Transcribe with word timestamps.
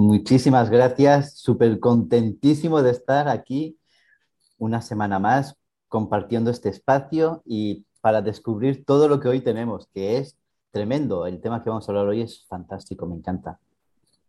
Muchísimas 0.00 0.70
gracias, 0.70 1.36
súper 1.40 1.80
contentísimo 1.80 2.82
de 2.84 2.92
estar 2.92 3.28
aquí 3.28 3.80
una 4.56 4.80
semana 4.80 5.18
más 5.18 5.56
compartiendo 5.88 6.52
este 6.52 6.68
espacio 6.68 7.42
y 7.44 7.84
para 8.00 8.22
descubrir 8.22 8.84
todo 8.84 9.08
lo 9.08 9.18
que 9.18 9.26
hoy 9.26 9.40
tenemos, 9.40 9.88
que 9.92 10.18
es 10.18 10.38
tremendo. 10.70 11.26
El 11.26 11.40
tema 11.40 11.64
que 11.64 11.70
vamos 11.70 11.88
a 11.88 11.90
hablar 11.90 12.06
hoy 12.06 12.20
es 12.20 12.46
fantástico, 12.46 13.06
me 13.06 13.16
encanta. 13.16 13.58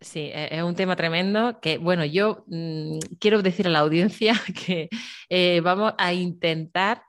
Sí, 0.01 0.31
e-, 0.33 0.57
es 0.57 0.63
un 0.63 0.73
tema 0.73 0.95
tremendo 0.95 1.59
que, 1.61 1.77
bueno, 1.77 2.03
yo 2.03 2.45
mm, 2.47 2.97
quiero 3.20 3.43
decir 3.43 3.67
a 3.67 3.70
la 3.70 3.79
audiencia 3.79 4.33
que 4.65 4.89
eh, 5.29 5.61
vamos 5.63 5.93
a 5.99 6.13
intentar 6.13 7.03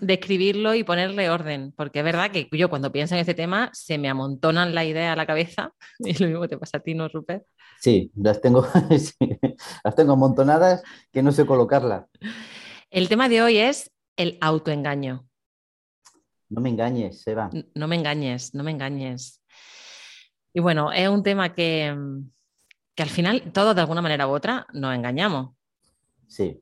describirlo 0.00 0.74
y 0.74 0.84
ponerle 0.84 1.30
orden, 1.30 1.72
porque 1.76 2.00
es 2.00 2.04
verdad 2.04 2.30
que 2.30 2.48
yo 2.52 2.68
cuando 2.68 2.92
pienso 2.92 3.14
en 3.14 3.20
este 3.20 3.34
tema 3.34 3.70
se 3.72 3.98
me 3.98 4.08
amontonan 4.08 4.74
la 4.74 4.84
idea 4.84 5.12
a 5.12 5.16
la 5.16 5.26
cabeza, 5.26 5.72
y 5.98 6.14
lo 6.14 6.28
mismo 6.28 6.48
te 6.48 6.58
pasa 6.58 6.78
a 6.78 6.80
ti, 6.80 6.94
¿no, 6.94 7.08
Rupert? 7.08 7.44
Sí, 7.80 8.10
las 8.16 8.40
tengo, 8.40 8.66
las 9.84 9.94
tengo 9.94 10.12
amontonadas 10.14 10.82
que 11.12 11.22
no 11.22 11.32
sé 11.32 11.46
colocarlas. 11.46 12.06
El 12.90 13.08
tema 13.08 13.28
de 13.28 13.42
hoy 13.42 13.58
es 13.58 13.90
el 14.16 14.38
autoengaño. 14.40 15.26
No 16.48 16.60
me 16.60 16.70
engañes, 16.70 17.22
Seba. 17.22 17.50
No 17.74 17.88
me 17.88 17.96
engañes, 17.96 18.54
no 18.54 18.62
me 18.62 18.70
engañes. 18.70 19.42
Y 20.52 20.60
bueno, 20.60 20.92
es 20.92 21.08
un 21.08 21.22
tema 21.22 21.52
que, 21.52 21.96
que 22.94 23.02
al 23.02 23.08
final 23.08 23.52
todos 23.52 23.74
de 23.74 23.80
alguna 23.80 24.02
manera 24.02 24.28
u 24.28 24.30
otra 24.30 24.66
nos 24.72 24.94
engañamos. 24.94 25.56
Sí. 26.28 26.60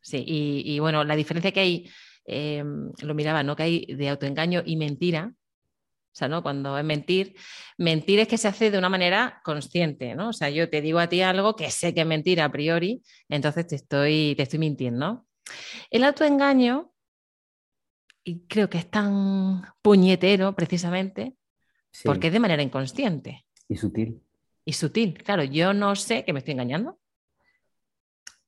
Sí, 0.00 0.24
y, 0.26 0.78
bueno, 0.78 1.04
la 1.04 1.16
diferencia 1.16 1.52
que 1.52 1.60
hay, 1.60 1.90
eh, 2.28 2.62
lo 3.02 3.14
miraba, 3.14 3.42
¿no? 3.42 3.56
Que 3.56 3.62
hay 3.62 3.86
de 3.86 4.08
autoengaño 4.08 4.62
y 4.64 4.76
mentira, 4.76 5.32
o 5.32 6.16
sea, 6.18 6.28
¿no? 6.28 6.42
Cuando 6.42 6.76
es 6.76 6.84
mentir, 6.84 7.36
mentir 7.76 8.18
es 8.18 8.28
que 8.28 8.38
se 8.38 8.48
hace 8.48 8.70
de 8.70 8.78
una 8.78 8.88
manera 8.88 9.40
consciente, 9.44 10.14
¿no? 10.14 10.30
O 10.30 10.32
sea, 10.32 10.50
yo 10.50 10.68
te 10.68 10.80
digo 10.80 10.98
a 10.98 11.08
ti 11.08 11.22
algo 11.22 11.54
que 11.54 11.70
sé 11.70 11.94
que 11.94 12.00
es 12.00 12.06
mentira 12.06 12.44
a 12.44 12.52
priori, 12.52 13.02
entonces 13.28 13.66
te 13.66 13.76
estoy, 13.76 14.34
te 14.36 14.42
estoy 14.42 14.58
mintiendo. 14.58 15.26
El 15.90 16.04
autoengaño, 16.04 16.92
y 18.24 18.40
creo 18.46 18.68
que 18.68 18.78
es 18.78 18.90
tan 18.90 19.62
puñetero 19.80 20.54
precisamente, 20.54 21.36
porque 22.04 22.26
es 22.26 22.32
de 22.32 22.40
manera 22.40 22.62
inconsciente. 22.62 23.46
Y 23.68 23.76
sutil. 23.76 24.20
Y 24.64 24.72
sutil, 24.72 25.22
claro, 25.22 25.44
yo 25.44 25.72
no 25.72 25.94
sé 25.94 26.24
que 26.24 26.32
me 26.32 26.40
estoy 26.40 26.52
engañando. 26.52 26.98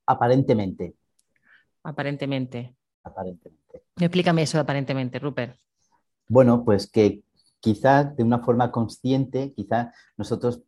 Aparentemente. 0.06 0.96
Aparentemente. 1.84 2.74
Aparentemente. 3.04 3.59
Explícame 4.00 4.42
eso 4.42 4.58
aparentemente, 4.58 5.18
Rupert. 5.18 5.56
Bueno, 6.28 6.64
pues 6.64 6.90
que 6.90 7.22
quizás 7.60 8.16
de 8.16 8.22
una 8.22 8.38
forma 8.38 8.72
consciente, 8.72 9.52
quizá 9.54 9.92
nosotros 10.16 10.62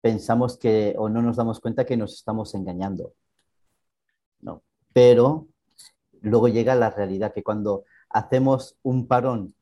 pensamos 0.00 0.58
que 0.58 0.94
o 0.98 1.08
no 1.08 1.20
nos 1.22 1.36
damos 1.36 1.60
cuenta 1.60 1.84
que 1.84 1.96
nos 1.96 2.14
estamos 2.14 2.54
engañando. 2.54 3.12
No, 4.40 4.62
pero 4.92 5.48
luego 6.22 6.48
llega 6.48 6.74
la 6.74 6.90
realidad 6.90 7.34
que 7.34 7.42
cuando 7.42 7.84
hacemos 8.08 8.76
un 8.82 9.06
parón 9.06 9.54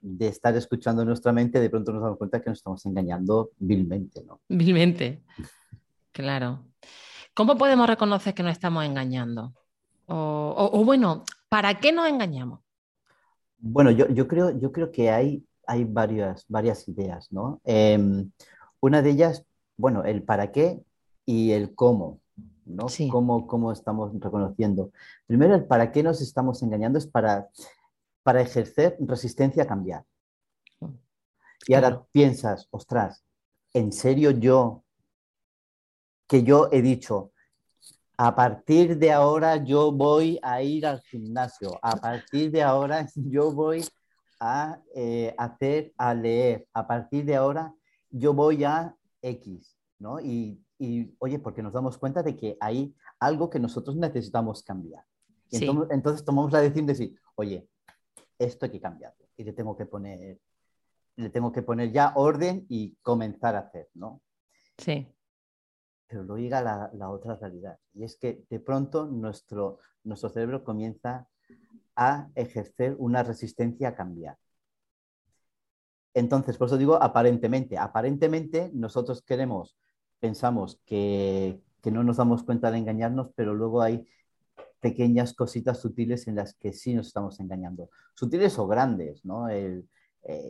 de 0.00 0.28
estar 0.28 0.56
escuchando 0.56 1.04
nuestra 1.04 1.32
mente, 1.32 1.60
de 1.60 1.70
pronto 1.70 1.92
nos 1.92 2.02
damos 2.02 2.18
cuenta 2.18 2.40
que 2.40 2.50
nos 2.50 2.58
estamos 2.58 2.84
engañando 2.86 3.50
vilmente, 3.58 4.24
¿no? 4.24 4.40
Vilmente, 4.48 5.22
claro. 6.12 6.64
¿Cómo 7.34 7.56
podemos 7.56 7.86
reconocer 7.86 8.34
que 8.34 8.42
nos 8.42 8.52
estamos 8.52 8.84
engañando? 8.84 9.54
o 10.10 10.82
bueno, 10.86 11.24
¿para 11.48 11.80
qué 11.80 11.92
nos 11.92 12.08
engañamos? 12.08 12.60
Bueno, 13.58 13.90
yo, 13.90 14.28
creo, 14.28 14.56
yo 14.58 14.70
creo 14.70 14.92
que 14.92 15.10
hay, 15.10 15.44
hay 15.66 15.84
varias, 15.84 16.44
varias 16.48 16.86
ideas, 16.88 17.32
¿no? 17.32 17.60
Em, 17.64 18.30
una 18.80 19.02
de 19.02 19.10
ellas, 19.10 19.44
bueno, 19.76 20.04
el 20.04 20.22
para 20.22 20.52
qué 20.52 20.80
y 21.26 21.50
el 21.50 21.74
cómo, 21.74 22.20
¿no? 22.64 22.86
Cómo, 23.10 23.72
estamos 23.72 24.12
reconociendo. 24.20 24.92
Primero, 25.26 25.54
el 25.56 25.64
para 25.64 25.90
qué 25.90 26.02
nos 26.02 26.20
estamos 26.20 26.62
engañando 26.62 26.98
es 26.98 27.06
para, 27.06 27.48
para 28.22 28.40
ejercer 28.40 28.96
resistencia 29.00 29.64
a 29.64 29.66
cambiar. 29.66 30.04
Y 31.66 31.74
ahora 31.74 32.04
piensas, 32.12 32.68
ostras, 32.70 33.24
¿en 33.74 33.92
serio 33.92 34.30
yo, 34.30 34.84
que 36.28 36.44
yo 36.44 36.68
he 36.70 36.80
dicho, 36.80 37.32
a 38.20 38.34
partir 38.34 38.98
de 38.98 39.12
ahora 39.12 39.64
yo 39.64 39.92
voy 39.92 40.40
a 40.42 40.60
ir 40.60 40.84
al 40.84 41.00
gimnasio, 41.02 41.78
a 41.80 41.96
partir 41.96 42.50
de 42.50 42.64
ahora 42.64 43.06
yo 43.14 43.52
voy 43.52 43.84
a 44.40 44.80
eh, 44.94 45.32
hacer, 45.38 45.92
a 45.96 46.14
leer, 46.14 46.66
a 46.72 46.86
partir 46.86 47.24
de 47.24 47.36
ahora 47.36 47.72
yo 48.10 48.34
voy 48.34 48.64
a 48.64 48.96
X, 49.22 49.76
¿no? 50.00 50.18
Y, 50.20 50.60
oye, 51.18 51.38
porque 51.38 51.62
nos 51.62 51.72
damos 51.72 51.96
cuenta 51.96 52.22
de 52.22 52.36
que 52.36 52.56
hay 52.60 52.92
algo 53.20 53.50
que 53.50 53.60
nosotros 53.60 53.96
necesitamos 53.96 54.62
cambiar. 54.64 55.04
entonces, 55.50 56.24
tomamos 56.24 56.52
la 56.52 56.60
decisión 56.60 56.86
de 56.86 56.92
decir, 56.94 57.20
oye, 57.36 57.68
esto 58.38 58.66
hay 58.66 58.72
que 58.72 58.80
cambiarlo 58.80 59.26
y 59.36 59.44
le 59.44 59.52
tengo 59.52 59.76
que 59.76 59.86
poner, 59.86 60.40
le 61.16 61.30
tengo 61.30 61.52
que 61.52 61.62
poner 61.62 61.92
ya 61.92 62.12
orden 62.16 62.66
y 62.68 62.96
comenzar 63.02 63.54
a 63.54 63.60
hacer, 63.60 63.88
¿no? 63.94 64.22
Sí 64.76 65.06
pero 66.08 66.24
luego 66.24 66.38
llega 66.38 66.90
la, 66.92 67.10
otra 67.10 67.36
realidad, 67.36 67.78
y 67.94 68.04
es 68.04 68.16
que 68.16 68.42
de 68.48 68.58
pronto 68.58 69.06
nuestro, 69.06 69.78
nuestro 70.04 70.30
cerebro 70.30 70.64
comienza 70.64 71.28
a 71.94 72.28
ejercer 72.34 72.96
una 72.98 73.22
resistencia 73.22 73.88
a 73.88 73.94
cambiar. 73.94 74.38
Entonces, 76.14 76.56
por 76.56 76.66
eso 76.66 76.78
digo 76.78 77.00
aparentemente. 77.00 77.78
Aparentemente 77.78 78.70
nosotros 78.72 79.22
queremos, 79.22 79.76
pensamos 80.18 80.80
que, 80.84 81.60
no 81.84 82.04
nos 82.04 82.18
damos 82.18 82.42
cuenta 82.42 82.70
de 82.70 82.76
engañarnos, 82.76 83.30
pero 83.34 83.54
luego 83.54 83.80
hay 83.80 84.06
pequeñas 84.78 85.32
cositas 85.32 85.78
sutiles 85.80 86.28
en 86.28 86.34
las 86.34 86.52
que 86.54 86.74
sí 86.74 86.92
nos 86.92 87.06
estamos 87.06 87.40
engañando. 87.40 87.88
Sutiles 88.14 88.58
o 88.58 88.66
grandes, 88.66 89.24
¿no? 89.24 89.48
Eh, 89.48 89.82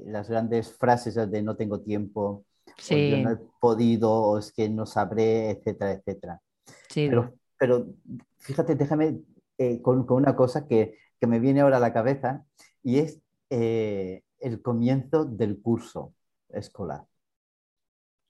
las 0.07 0.29
grandes 0.29 0.73
frases 0.73 1.15
de 1.15 1.43
no 1.43 1.55
tengo 1.55 1.81
tiempo, 1.81 2.45
sí. 2.79 3.11
yo 3.11 3.17
no 3.19 3.31
he 3.33 3.37
podido, 3.61 4.13
o 4.13 4.39
es 4.39 4.53
que 4.53 4.69
no 4.69 4.87
sabré, 4.87 5.51
etcétera, 5.51 5.93
etcétera. 5.93 6.41
Sí. 6.89 7.09
Pero, 7.09 7.35
pero 7.59 7.87
fíjate, 8.39 8.75
déjame 8.75 9.21
eh, 9.59 9.83
con, 9.83 10.07
con, 10.07 10.17
una 10.19 10.37
cosa 10.37 10.67
que, 10.67 10.97
que, 11.21 11.27
me 11.27 11.41
viene 11.41 11.61
ahora 11.61 11.79
a 11.79 11.81
la 11.81 11.93
cabeza 11.93 12.45
y 12.83 12.99
es 12.99 13.21
eh, 13.51 14.23
el 14.41 14.63
comienzo 14.63 15.25
del 15.25 15.61
curso 15.61 16.15
escolar. 16.49 17.05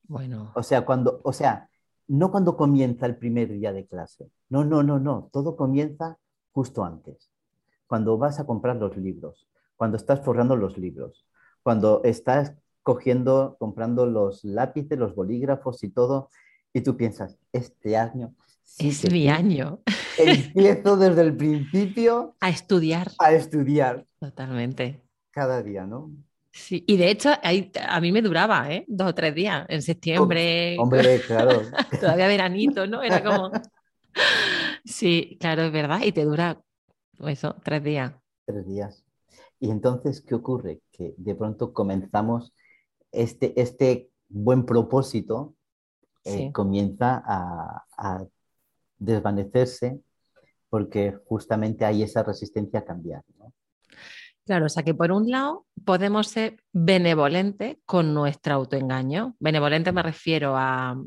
Bueno. 0.05 0.53
O 0.55 0.63
sea, 0.63 0.85
cuando, 0.85 1.21
o 1.23 1.33
sea, 1.33 1.69
no 2.07 2.31
cuando 2.31 2.57
comienza 2.57 3.07
el 3.07 3.17
primer 3.17 3.53
día 3.53 3.73
de 3.73 3.87
clase. 3.87 4.31
No, 4.49 4.65
no, 4.65 4.83
no, 4.83 4.99
no. 4.99 5.29
Todo 5.33 5.57
comienza 5.57 6.19
justo 6.53 6.85
antes. 6.85 7.31
Cuando 7.87 8.17
vas 8.17 8.41
a 8.41 8.47
comprar 8.47 8.77
los 8.77 8.97
libros, 8.97 9.47
cuando 9.77 9.97
estás 9.97 10.21
forrando 10.25 10.57
los 10.57 10.79
libros, 10.79 11.27
cuando 11.63 12.03
estás 12.05 12.55
cogiendo, 12.89 13.55
comprando 13.59 14.07
los 14.07 14.43
lápices, 14.45 14.99
los 14.99 15.15
bolígrafos 15.15 15.85
y 15.85 15.91
todo, 15.91 16.31
y 16.73 16.81
tú 16.81 16.97
piensas, 16.97 17.37
este 17.53 17.99
año... 17.99 18.35
es 18.79 19.13
mi 19.13 19.29
año. 19.29 19.81
Empiezo 20.17 20.97
desde 20.97 21.21
el 21.21 21.37
principio... 21.37 22.35
A 22.41 22.49
estudiar. 22.49 23.11
A 23.19 23.33
estudiar. 23.33 24.07
Totalmente. 24.19 25.03
Cada 25.31 25.63
día, 25.63 25.85
¿no? 25.85 26.11
Sí, 26.51 26.83
y 26.87 26.97
de 26.97 27.11
hecho 27.11 27.29
a 27.31 28.01
mí 28.01 28.11
me 28.11 28.23
duraba, 28.23 28.73
¿eh? 28.73 28.87
Dos 28.89 29.09
o 29.11 29.15
tres 29.15 29.35
días, 29.35 29.67
en 29.69 29.83
septiembre. 29.83 30.79
Hombre, 30.79 31.21
claro. 31.27 31.61
Todavía 32.01 32.27
veranito, 32.27 32.87
¿no? 32.87 33.03
Era 33.03 33.23
como... 33.23 33.53
Sí, 34.87 35.37
claro, 35.39 35.65
es 35.65 35.73
verdad, 35.73 36.01
y 36.03 36.13
te 36.13 36.25
dura 36.25 36.59
eso, 37.27 37.55
tres 37.63 37.85
días. 37.85 38.15
Tres 38.47 38.67
días. 38.67 39.05
Y 39.61 39.71
entonces, 39.71 40.23
¿qué 40.23 40.35
ocurre? 40.35 40.81
Que 40.91 41.15
de 41.19 41.35
pronto 41.35 41.75
comenzamos 41.75 42.55
este, 43.13 43.61
este 43.61 44.11
buen 44.29 44.65
propósito 44.65 45.55
eh, 46.25 46.53
comienza 46.53 47.23
a, 47.27 48.25
desvanecerse 49.01 50.01
porque 50.69 51.17
justamente 51.27 51.85
hay 51.85 52.03
esa 52.03 52.25
resistencia 52.25 52.81
a 52.81 52.85
cambiar. 52.85 53.23
Claro, 54.45 54.67
o 54.67 54.69
sea 54.69 54.83
que 54.83 54.93
por 54.93 55.13
un 55.13 55.31
lado 55.31 55.67
podemos 55.85 56.27
ser 56.27 56.61
benevolentes 56.73 57.77
con 57.87 58.13
nuestro 58.13 58.55
autoengaño. 58.55 59.37
Benevolente 59.39 59.93
me 59.93 60.03
refiero 60.03 60.57
a, 60.57 61.01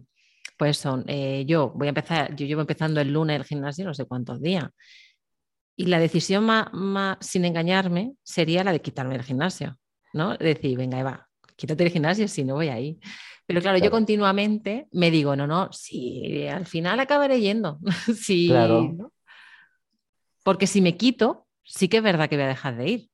pues 0.58 0.78
son, 0.78 1.04
eh, 1.08 1.44
yo 1.46 1.72
voy 1.76 1.88
a 1.88 1.90
empezar, 1.90 2.36
yo 2.36 2.46
llevo 2.46 2.62
empezando 2.62 3.02
el 3.02 3.12
lunes 3.12 3.36
el 3.36 3.46
gimnasio 3.46 3.84
no 3.84 3.94
sé 3.94 4.06
cuántos 4.06 4.42
días. 4.42 4.70
Y 5.76 5.88
la 5.88 6.00
decisión 6.00 6.46
más, 6.46 7.18
sin 7.20 7.44
engañarme 7.44 8.14
sería 8.24 8.64
la 8.64 8.72
de 8.72 8.82
quitarme 8.82 9.16
el 9.16 9.24
gimnasio, 9.24 9.78
¿no? 10.14 10.38
Decir, 10.38 10.78
venga, 10.78 11.00
Eva, 11.00 11.31
quítate 11.62 11.84
el 11.84 11.92
gimnasio 11.92 12.28
si 12.28 12.44
no 12.44 12.56
voy 12.56 12.70
ahí. 12.70 13.00
Pero 13.46 13.62
claro, 13.62 13.78
yo 13.78 13.92
continuamente 13.92 14.88
me 14.92 15.12
digo, 15.12 15.36
no, 15.36 15.46
no, 15.46 15.72
si 15.72 16.48
al 16.48 16.66
final 16.66 17.00
acabaré 17.00 17.40
yendo. 17.40 17.80
sí, 18.16 18.48
claro. 18.48 19.12
Porque 20.44 20.66
si 20.66 20.82
me 20.82 20.98
quito, 20.98 21.46
sí 21.64 21.88
que 21.88 21.98
es 21.98 22.04
verdad 22.04 22.28
que 22.28 22.36
voy 22.36 22.46
a 22.46 22.50
dejar 22.50 22.78
de 22.78 22.90
ir. 22.90 23.10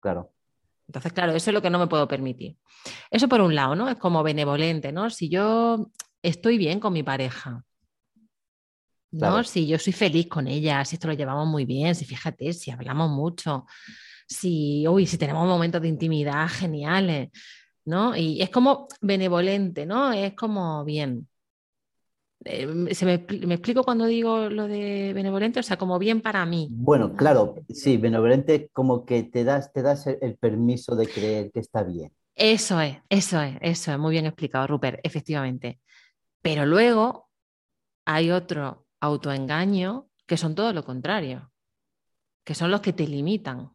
Claro. 0.00 0.32
Entonces, 0.86 1.12
claro, 1.12 1.32
eso 1.32 1.50
es 1.50 1.54
lo 1.54 1.60
que 1.60 1.68
no 1.68 1.78
me 1.78 1.86
puedo 1.86 2.08
permitir. 2.08 2.56
Eso 3.10 3.28
por 3.28 3.42
un 3.42 3.54
lado, 3.54 3.76
¿no? 3.76 3.90
Es 3.90 3.96
como 3.96 4.22
benevolente, 4.22 4.90
¿no? 4.90 5.10
Si 5.10 5.28
yo 5.28 5.90
estoy 6.22 6.56
bien 6.56 6.80
con 6.80 6.94
mi 6.94 7.02
pareja, 7.02 7.62
¿no? 9.10 9.44
Si 9.44 9.66
yo 9.66 9.78
soy 9.78 9.92
feliz 9.92 10.28
con 10.28 10.46
ella, 10.46 10.82
si 10.86 10.96
esto 10.96 11.08
lo 11.08 11.14
llevamos 11.14 11.46
muy 11.46 11.66
bien, 11.66 11.94
si 11.94 12.06
fíjate, 12.06 12.54
si 12.54 12.70
hablamos 12.70 13.10
mucho, 13.10 13.66
si, 14.28 14.86
uy, 14.86 15.06
si 15.06 15.18
tenemos 15.18 15.46
momentos 15.46 15.80
de 15.80 15.88
intimidad 15.88 16.48
geniales, 16.48 17.30
¿no? 17.84 18.14
Y 18.14 18.42
es 18.42 18.50
como 18.50 18.86
benevolente, 19.00 19.86
¿no? 19.86 20.12
Es 20.12 20.34
como 20.34 20.84
bien. 20.84 21.26
Eh, 22.44 22.94
¿Se 22.94 23.04
me, 23.04 23.14
explico 23.14 23.82
cuando 23.82 24.04
digo 24.04 24.48
lo 24.48 24.68
de 24.68 25.12
benevolente? 25.14 25.60
O 25.60 25.62
sea, 25.62 25.78
como 25.78 25.98
bien 25.98 26.20
para 26.20 26.44
mí. 26.46 26.68
Bueno, 26.70 27.16
claro, 27.16 27.56
sí, 27.70 27.96
benevolente 27.96 28.68
como 28.72 29.04
que 29.04 29.24
te 29.24 29.42
das, 29.42 29.72
te 29.72 29.82
das 29.82 30.06
el, 30.06 30.36
permiso 30.36 30.94
de 30.94 31.08
creer 31.08 31.50
que 31.50 31.60
está 31.60 31.82
bien. 31.82 32.12
Eso 32.34 32.80
es, 32.80 32.98
eso 33.08 33.40
es, 33.40 33.56
eso 33.60 33.92
es, 33.92 33.98
muy 33.98 34.12
bien 34.12 34.26
explicado, 34.26 34.66
Rupert, 34.68 35.00
efectivamente. 35.02 35.80
Pero 36.42 36.66
luego 36.66 37.28
hay 38.04 38.30
otro 38.30 38.86
autoengaño 39.00 40.08
que 40.26 40.36
son 40.36 40.54
todo 40.54 40.72
lo 40.72 40.84
contrario, 40.84 41.50
que 42.44 42.54
son 42.54 42.70
los 42.70 42.80
que 42.80 42.92
te 42.92 43.08
limitan. 43.08 43.70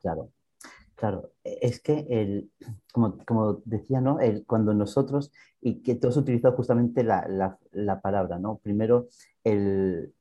Claro, 0.00 0.30
claro. 0.94 1.32
Es 1.44 1.80
que, 1.80 2.06
el, 2.10 2.50
como, 2.92 3.62
decía, 3.64 4.00
¿no? 4.00 4.20
El, 4.20 4.44
cuando 4.46 4.74
nosotros, 4.74 5.32
y 5.60 5.82
que 5.82 5.94
tú 5.94 6.08
has 6.08 6.16
utilizado 6.16 6.56
justamente 6.56 7.04
la, 7.04 7.58
palabra, 8.02 8.38
¿no? 8.38 8.58
Primero, 8.58 9.08
el, 9.44 10.14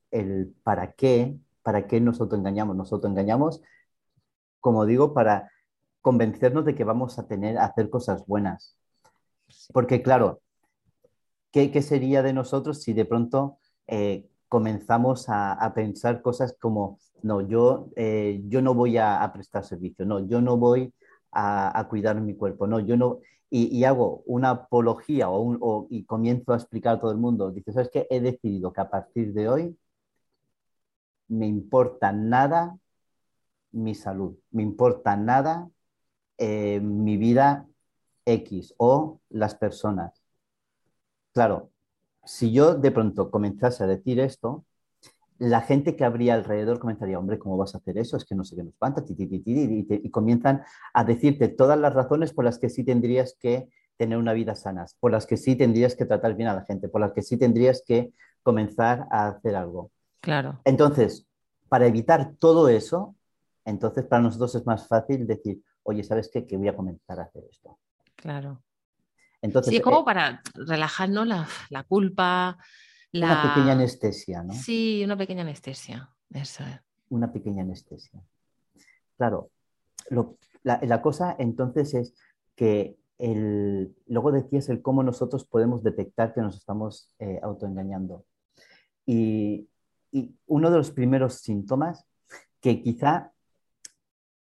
para 0.63 0.93
qué, 0.93 1.37
para 1.63 1.87
qué 1.87 2.01
nos 2.01 2.19
autoengañamos. 2.21 2.75
Nos 2.75 2.91
autoengañamos, 2.91 3.61
como 4.59 4.85
digo, 4.85 5.13
para 5.13 5.51
convencernos 6.01 6.65
de 6.65 6.75
que 6.75 6.83
vamos 6.83 7.19
a 7.19 7.27
tener, 7.27 7.57
a 7.57 7.65
hacer 7.65 7.89
cosas 7.89 8.25
buenas. 8.25 8.77
Porque, 9.73 10.01
claro, 10.01 10.41
¿qué, 11.51 11.81
sería 11.81 12.21
de 12.23 12.33
nosotros 12.33 12.83
si 12.83 12.93
de 12.93 13.05
pronto 13.05 13.59
eh, 13.87 14.29
comenzamos 14.49 15.25
a, 15.29 15.71
pensar 15.75 16.21
cosas 16.21 16.55
como, 16.59 16.99
no, 17.23 17.41
yo, 17.41 17.89
eh, 17.95 18.41
yo 18.47 18.61
no 18.61 18.73
voy 18.73 18.97
a, 18.97 19.29
prestar 19.33 19.63
servicio, 19.63 20.05
no, 20.05 20.27
yo 20.27 20.41
no 20.41 20.57
voy 20.57 20.93
a, 21.31 21.85
cuidar 21.89 22.19
mi 22.21 22.35
cuerpo, 22.35 22.67
no, 22.67 22.79
yo 22.79 22.97
no, 22.97 23.19
y, 23.49 23.83
hago 23.83 24.23
una 24.25 24.51
apología 24.51 25.29
o, 25.29 25.87
y 25.89 26.05
comienzo 26.05 26.53
a 26.53 26.57
explicar 26.57 26.97
a 26.97 26.99
todo 26.99 27.11
el 27.11 27.17
mundo, 27.17 27.51
dices, 27.51 27.75
¿sabes 27.75 27.89
qué? 27.91 28.07
He 28.09 28.19
decidido 28.21 28.73
que 28.73 28.81
a 28.81 28.89
partir 28.89 29.33
de 29.33 29.49
hoy 29.49 29.77
me 31.27 31.47
importa 31.47 32.11
nada 32.11 32.77
mi 33.71 33.95
salud, 33.95 34.37
me 34.51 34.63
importa 34.63 35.15
nada 35.15 35.69
eh, 36.37 36.79
mi 36.81 37.17
vida 37.17 37.67
X 38.25 38.73
o 38.77 39.19
las 39.29 39.55
personas. 39.55 40.21
Claro, 41.33 41.71
si 42.25 42.51
yo 42.51 42.75
de 42.75 42.91
pronto 42.91 43.31
comenzase 43.31 43.83
a 43.83 43.87
decir 43.87 44.19
esto, 44.19 44.65
la 45.39 45.61
gente 45.61 45.95
que 45.95 46.03
habría 46.03 46.33
alrededor 46.33 46.79
comentaría, 46.79 47.17
hombre, 47.17 47.39
¿cómo 47.39 47.57
vas 47.57 47.73
a 47.73 47.77
hacer 47.77 47.97
eso? 47.97 48.17
Es 48.17 48.25
que 48.25 48.35
no 48.35 48.43
sé 48.43 48.55
qué 48.55 48.63
nos 48.63 48.73
espanta, 48.73 49.03
y, 49.07 50.09
comienzan 50.11 50.63
a 50.93 51.03
decirte 51.05 51.47
todas 51.47 51.79
las 51.79 51.93
razones 51.93 52.33
por 52.33 52.43
las 52.43 52.59
que 52.59 52.69
sí 52.69 52.83
tendrías 52.83 53.35
que 53.39 53.69
tener 53.97 54.17
una 54.17 54.33
vida 54.33 54.55
sana, 54.55 54.85
por 54.99 55.11
las 55.11 55.25
que 55.25 55.37
sí 55.37 55.55
tendrías 55.55 55.95
que 55.95 56.05
tratar 56.05 56.35
bien 56.35 56.49
a 56.49 56.53
la 56.53 56.65
gente, 56.65 56.89
por 56.89 57.01
las 57.01 57.13
que 57.13 57.21
sí 57.21 57.37
tendrías 57.37 57.83
que 57.85 58.13
comenzar 58.43 59.07
a 59.11 59.29
hacer 59.29 59.55
algo. 59.55 59.91
Claro. 60.19 60.59
Entonces, 60.65 61.25
para 61.69 61.87
evitar 61.87 62.33
todo 62.37 62.67
eso, 62.67 63.15
entonces 63.63 64.05
para 64.05 64.21
nosotros 64.21 64.55
es 64.55 64.65
más 64.65 64.87
fácil 64.87 65.25
decir, 65.25 65.61
oye, 65.83 66.03
¿sabes 66.03 66.29
qué? 66.31 66.45
Que 66.45 66.57
voy 66.57 66.67
a 66.67 66.75
comenzar 66.75 67.19
a 67.19 67.23
hacer 67.23 67.43
esto. 67.49 67.77
Claro 68.15 68.61
sí, 69.63 69.77
es 69.77 69.81
como 69.81 70.01
eh, 70.01 70.05
para 70.05 70.41
relajarnos 70.53 71.27
la, 71.27 71.83
culpa. 71.83 72.57
Una 73.13 73.53
pequeña 73.53 73.73
anestesia, 73.73 74.43
¿no? 74.43 74.53
Sí, 74.53 75.01
una 75.03 75.17
pequeña 75.17 75.41
anestesia. 75.41 76.09
Eso 76.31 76.63
es. 76.63 76.79
Una 77.09 77.31
pequeña 77.31 77.63
anestesia. 77.63 78.21
Claro, 79.17 79.51
la, 80.63 81.01
cosa 81.01 81.35
entonces 81.39 81.93
es 81.93 82.13
que 82.55 82.97
el, 83.17 83.95
luego 84.07 84.31
decías 84.31 84.69
el 84.69 84.81
cómo 84.81 85.03
nosotros 85.03 85.45
podemos 85.45 85.83
detectar 85.83 86.33
que 86.33 86.41
nos 86.41 86.55
estamos 86.55 87.13
eh, 87.19 87.39
autoengañando. 87.41 88.25
Y, 89.05 89.67
y, 90.11 90.35
uno 90.45 90.71
de 90.71 90.77
los 90.77 90.91
primeros 90.91 91.35
síntomas 91.35 92.05
que 92.61 92.81
quizá 92.81 93.31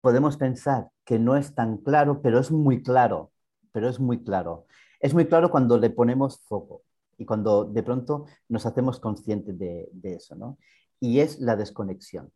podemos 0.00 0.36
pensar 0.36 0.90
que 1.04 1.18
no 1.18 1.36
es 1.36 1.54
tan 1.54 1.78
claro, 1.78 2.22
pero 2.22 2.38
es 2.38 2.50
muy 2.50 2.82
claro, 2.82 3.32
pero 3.72 3.88
es 3.88 3.98
muy 4.00 4.22
claro. 4.22 4.66
Es 5.04 5.12
muy 5.12 5.26
claro 5.26 5.50
cuando 5.50 5.76
le 5.76 5.90
ponemos 5.90 6.40
foco 6.46 6.82
y 7.18 7.26
cuando 7.26 7.66
de 7.66 7.82
pronto 7.82 8.24
nos 8.48 8.64
hacemos 8.64 8.98
conscientes 8.98 9.58
de, 9.58 9.90
eso, 10.02 10.34
¿no? 10.34 10.56
Y 10.98 11.20
es 11.20 11.40
la 11.40 11.56
desconexión. 11.56 12.32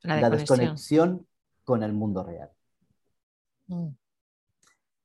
La, 0.00 0.30
desconexión 0.30 1.26
con 1.64 1.82
el 1.82 1.92
mundo 1.92 2.24
real. 2.24 2.50
Mm. 3.66 3.88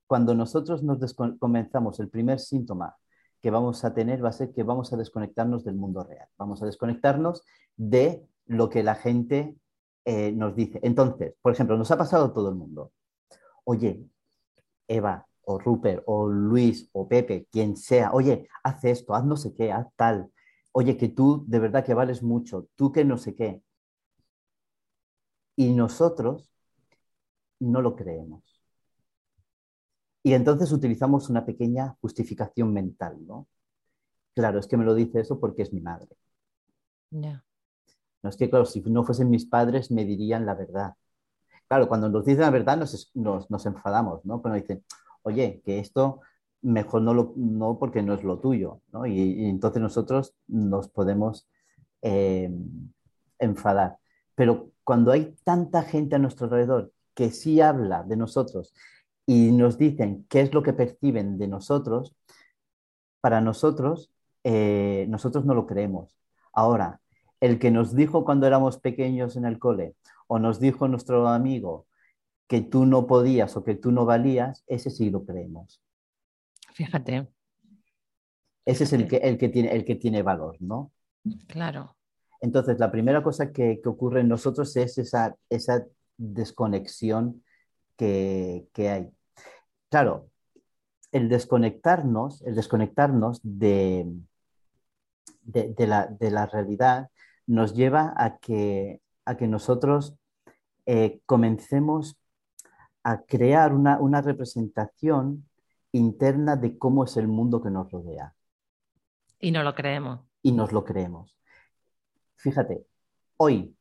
Cuando 0.08 0.34
nosotros 0.36 0.84
nos 0.84 1.14
comenzamos, 1.38 2.00
el 2.00 2.08
primer 2.08 2.40
síntoma 2.40 2.96
que 3.42 3.52
vamos 3.52 3.84
a 3.84 3.94
tener 3.94 4.24
va 4.24 4.30
a 4.30 4.32
ser 4.32 4.54
que 4.54 4.64
vamos 4.64 4.94
a 4.94 4.96
desconectarnos 4.96 5.66
del 5.66 5.76
mundo 5.76 6.02
real. 6.06 6.30
Vamos 6.38 6.64
a 6.64 6.66
desconectarnos 6.66 7.44
de 7.76 8.26
lo 8.46 8.70
que 8.70 8.84
la 8.84 8.96
gente 8.96 9.54
eh, 10.06 10.32
nos 10.32 10.56
dice. 10.56 10.80
Entonces, 10.82 11.34
por 11.42 11.52
ejemplo, 11.52 11.78
nos 11.78 11.92
ha 11.92 11.98
pasado 11.98 12.28
a 12.28 12.34
todo 12.34 12.48
el 12.48 12.56
mundo. 12.56 12.94
Oye, 13.66 14.06
Eva, 14.88 15.28
o 15.46 15.60
Rupert, 15.60 16.04
o 16.06 16.28
Luis, 16.28 16.90
o 16.94 17.08
Pepe, 17.08 17.48
quien 17.52 17.78
sea, 17.78 18.12
oye, 18.14 18.48
haz 18.64 18.84
esto, 18.86 19.14
haz 19.16 19.26
no 19.26 19.38
sé 19.38 19.54
qué, 19.54 19.72
haz 19.72 19.88
tal, 19.96 20.32
oye, 20.72 20.98
que 20.98 21.10
tú 21.10 21.46
de 21.48 21.60
verdad 21.60 21.86
que 21.86 21.94
vales 21.94 22.24
mucho, 22.24 22.68
tú 22.76 22.92
que 22.92 23.06
no 23.06 23.18
sé 23.18 23.36
qué. 23.36 23.62
Y 25.56 25.74
nosotros 25.74 26.52
no 27.60 27.82
lo 27.82 27.96
creemos. 27.96 28.44
Y 30.24 30.34
entonces 30.34 30.72
utilizamos 30.72 31.30
una 31.30 31.46
pequeña 31.46 31.98
justificación 32.02 32.74
mental, 32.74 33.18
¿no? 33.26 33.48
Claro, 34.34 34.60
es 34.60 34.68
que 34.68 34.78
me 34.78 34.86
lo 34.86 34.96
dice 34.96 35.20
eso 35.20 35.40
porque 35.40 35.64
es 35.64 35.74
mi 35.74 35.82
madre. 35.82 36.16
No 37.12 38.30
es 38.30 38.38
que, 38.38 38.50
claro, 38.50 38.66
si 38.66 38.82
no 38.82 39.04
fuesen 39.04 39.30
mis 39.30 39.46
padres 39.46 39.92
me 39.92 40.06
dirían 40.06 40.46
la 40.46 40.56
verdad. 40.56 40.96
Claro, 41.68 41.88
cuando 41.88 42.10
nos 42.10 42.26
dicen 42.26 42.42
la 42.42 42.50
verdad 42.50 42.78
nos, 42.78 43.12
nos, 43.16 43.66
enfadamos, 43.66 44.26
¿no? 44.26 44.42
Cuando 44.42 44.60
dicen, 44.60 44.84
oye, 45.24 45.62
que 45.66 45.80
esto 45.80 46.22
mejor 46.62 47.02
no, 47.02 47.14
lo, 47.14 47.34
no 47.36 47.78
porque 47.78 48.02
no 48.02 48.14
es 48.14 48.24
lo 48.24 48.40
tuyo, 48.40 48.82
¿no? 48.92 49.06
Y, 49.06 49.46
entonces 49.46 49.82
nosotros 49.82 50.34
nos 50.48 50.88
podemos 50.90 51.48
eh, 52.02 52.50
enfadar. 53.40 53.98
Pero 54.36 54.72
cuando 54.84 55.12
hay 55.12 55.36
tanta 55.44 55.84
gente 55.84 56.16
a 56.16 56.20
nuestro 56.20 56.46
alrededor 56.46 56.92
que 57.14 57.32
sí 57.32 57.62
habla 57.62 58.04
de 58.04 58.16
nosotros 58.18 58.74
y 59.26 59.52
nos 59.52 59.78
dicen 59.78 60.26
qué 60.30 60.42
es 60.42 60.54
lo 60.54 60.64
que 60.64 60.74
perciben 60.74 61.38
de 61.38 61.48
nosotros, 61.48 62.16
para 63.22 63.42
nosotros, 63.42 64.12
eh, 64.44 65.06
nosotros 65.10 65.46
no 65.46 65.54
lo 65.54 65.66
creemos. 65.66 66.18
Ahora, 66.52 67.00
el 67.40 67.60
que 67.60 67.72
nos 67.72 67.96
dijo 67.96 68.26
cuando 68.26 68.48
éramos 68.48 68.80
pequeños 68.80 69.36
en 69.36 69.46
el 69.46 69.60
cole, 69.60 69.96
o 70.28 70.40
nos 70.40 70.60
dijo 70.60 70.88
nuestro 70.88 71.28
amigo, 71.28 71.86
que 72.48 72.62
tú 72.62 72.86
no 72.86 73.08
podías 73.08 73.56
o 73.58 73.64
que 73.64 73.76
tú 73.76 73.92
no 73.92 74.06
valías, 74.06 74.64
ese 74.68 74.90
sí 74.90 75.10
lo 75.10 75.26
creemos. 75.26 75.82
Fíjate. 76.74 77.28
Ese 78.66 78.86
es 78.86 78.94
el 78.94 79.08
que, 79.08 79.18
el 79.18 79.38
que, 79.38 79.50
tiene, 79.50 79.74
el 79.74 79.86
que 79.86 79.96
tiene 79.96 80.22
valor, 80.22 80.58
¿no? 80.60 80.92
Claro. 81.48 81.96
Entonces, 82.42 82.80
la 82.80 82.92
primera 82.92 83.24
cosa 83.24 83.52
que, 83.52 83.82
ocurre 83.86 84.22
en 84.22 84.28
nosotros 84.28 84.76
es 84.76 84.98
esa, 84.98 85.38
esa 85.50 85.86
desconexión 86.18 87.44
que, 87.98 88.68
hay. 88.76 89.10
Claro, 89.90 90.30
el 91.12 91.30
desconectarnos, 91.30 92.42
el 92.42 92.56
desconectarnos 92.56 93.40
de, 93.44 94.12
de, 95.44 95.88
la, 95.88 96.46
realidad 96.48 97.10
nos 97.48 97.76
lleva 97.76 98.14
a 98.18 98.38
que, 98.40 99.02
a 99.26 99.38
que 99.38 99.48
nosotros 99.48 100.16
eh, 100.86 101.22
comencemos 101.26 102.18
a 103.04 103.22
crear 103.24 103.74
una, 103.74 104.00
una 104.00 104.22
representación 104.22 105.46
interna 105.92 106.56
de 106.56 106.78
cómo 106.78 107.04
es 107.04 107.18
el 107.18 107.28
mundo 107.28 107.62
que 107.62 107.70
nos 107.70 107.92
rodea. 107.92 108.34
Y 109.40 109.52
no 109.52 109.64
lo 109.64 109.76
creemos. 109.76 110.22
Y 110.42 110.52
nos 110.52 110.72
lo 110.72 110.84
creemos. 110.84 111.38
Fíjate, 112.36 112.86
hoy, 113.38 113.76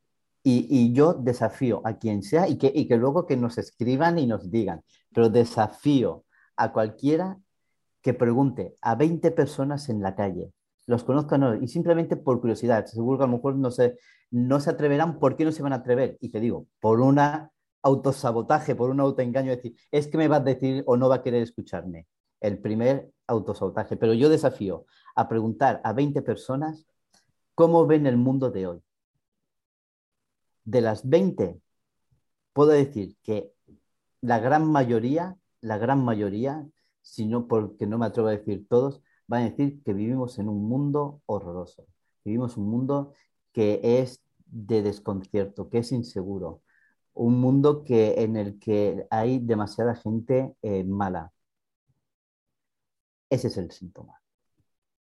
y, 0.44 0.92
yo 0.92 1.14
desafío 1.14 1.82
a 1.84 1.98
quien 1.98 2.22
sea 2.22 2.48
y 2.48 2.58
que, 2.58 2.70
y 2.74 2.88
que 2.88 2.96
luego 2.96 3.26
que 3.26 3.36
nos 3.36 3.58
escriban 3.58 4.18
y 4.18 4.26
nos 4.26 4.50
digan, 4.50 4.82
pero 5.12 5.30
desafío 5.30 6.24
a 6.56 6.72
cualquiera 6.72 7.38
que 8.00 8.12
pregunte 8.12 8.76
a 8.80 8.96
20 8.96 9.30
personas 9.30 9.88
en 9.88 10.02
la 10.02 10.16
calle, 10.16 10.52
los 10.86 11.04
conozco 11.04 11.38
no, 11.38 11.54
y 11.54 11.68
simplemente 11.68 12.16
por 12.16 12.40
curiosidad, 12.40 12.86
seguro 12.86 13.18
que 13.18 13.24
a 13.24 13.26
lo 13.28 13.36
mejor 13.36 13.54
no 13.54 13.70
se, 13.70 13.98
no 14.30 14.58
se 14.58 14.70
atreverán, 14.70 15.20
¿por 15.20 15.36
qué 15.36 15.44
no 15.44 15.52
se 15.52 15.62
van 15.62 15.72
a 15.72 15.76
atrever? 15.76 16.18
Y 16.20 16.30
te 16.30 16.40
digo, 16.40 16.66
por 16.80 17.00
una 17.00 17.52
autosabotaje, 17.82 18.74
por 18.74 18.90
un 18.90 19.00
autoengaño, 19.00 19.50
decir, 19.50 19.76
es 19.90 20.06
que 20.08 20.18
me 20.18 20.28
va 20.28 20.36
a 20.36 20.40
decir 20.40 20.82
o 20.86 20.96
no 20.96 21.08
va 21.08 21.16
a 21.16 21.22
querer 21.22 21.42
escucharme. 21.42 22.06
El 22.40 22.58
primer 22.58 23.10
autosabotaje. 23.26 23.96
Pero 23.96 24.14
yo 24.14 24.28
desafío 24.28 24.86
a 25.14 25.28
preguntar 25.28 25.80
a 25.84 25.92
20 25.92 26.22
personas 26.22 26.86
cómo 27.54 27.86
ven 27.86 28.06
el 28.06 28.16
mundo 28.16 28.50
de 28.50 28.66
hoy. 28.66 28.82
De 30.64 30.80
las 30.80 31.08
20, 31.08 31.60
puedo 32.52 32.70
decir 32.70 33.16
que 33.22 33.52
la 34.20 34.38
gran 34.38 34.70
mayoría, 34.70 35.36
la 35.60 35.78
gran 35.78 36.04
mayoría, 36.04 36.66
si 37.02 37.26
no 37.26 37.48
porque 37.48 37.86
no 37.86 37.98
me 37.98 38.06
atrevo 38.06 38.28
a 38.28 38.32
decir 38.32 38.66
todos, 38.68 39.02
van 39.26 39.42
a 39.42 39.50
decir 39.50 39.82
que 39.82 39.92
vivimos 39.92 40.38
en 40.38 40.48
un 40.48 40.68
mundo 40.68 41.20
horroroso. 41.26 41.86
Vivimos 42.24 42.56
un 42.56 42.68
mundo 42.68 43.12
que 43.52 43.80
es 43.82 44.22
de 44.46 44.82
desconcierto, 44.82 45.68
que 45.68 45.78
es 45.78 45.92
inseguro, 45.92 46.61
un 47.14 47.40
mundo 47.40 47.84
que, 47.84 48.22
en 48.22 48.36
el 48.36 48.58
que 48.58 49.06
hay 49.10 49.38
demasiada 49.38 49.94
gente 49.94 50.54
eh, 50.62 50.84
mala. 50.84 51.32
Ese 53.30 53.48
es 53.48 53.56
el 53.56 53.70
síntoma. 53.70 54.20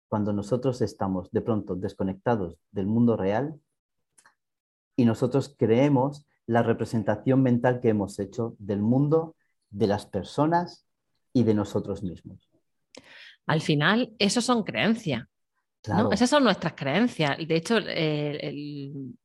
Cuando 0.07 0.33
nosotros 0.33 0.81
estamos 0.81 1.29
de 1.31 1.41
pronto 1.41 1.75
desconectados 1.75 2.57
del 2.71 2.87
mundo 2.87 3.17
real 3.17 3.59
y 4.95 5.05
nosotros 5.05 5.53
creemos 5.57 6.25
la 6.45 6.63
representación 6.63 7.43
mental 7.43 7.81
que 7.81 7.89
hemos 7.89 8.19
hecho 8.19 8.55
del 8.57 8.81
mundo, 8.81 9.35
de 9.69 9.87
las 9.87 10.05
personas 10.05 10.85
y 11.33 11.43
de 11.43 11.53
nosotros 11.53 12.03
mismos. 12.03 12.49
Al 13.45 13.61
final, 13.61 14.13
eso 14.17 14.41
son 14.41 14.63
creencias. 14.63 15.25
Esas 16.11 16.29
son 16.29 16.43
nuestras 16.43 16.73
creencias. 16.73 17.37
De 17.37 17.55
hecho, 17.55 17.77
el, 17.77 19.17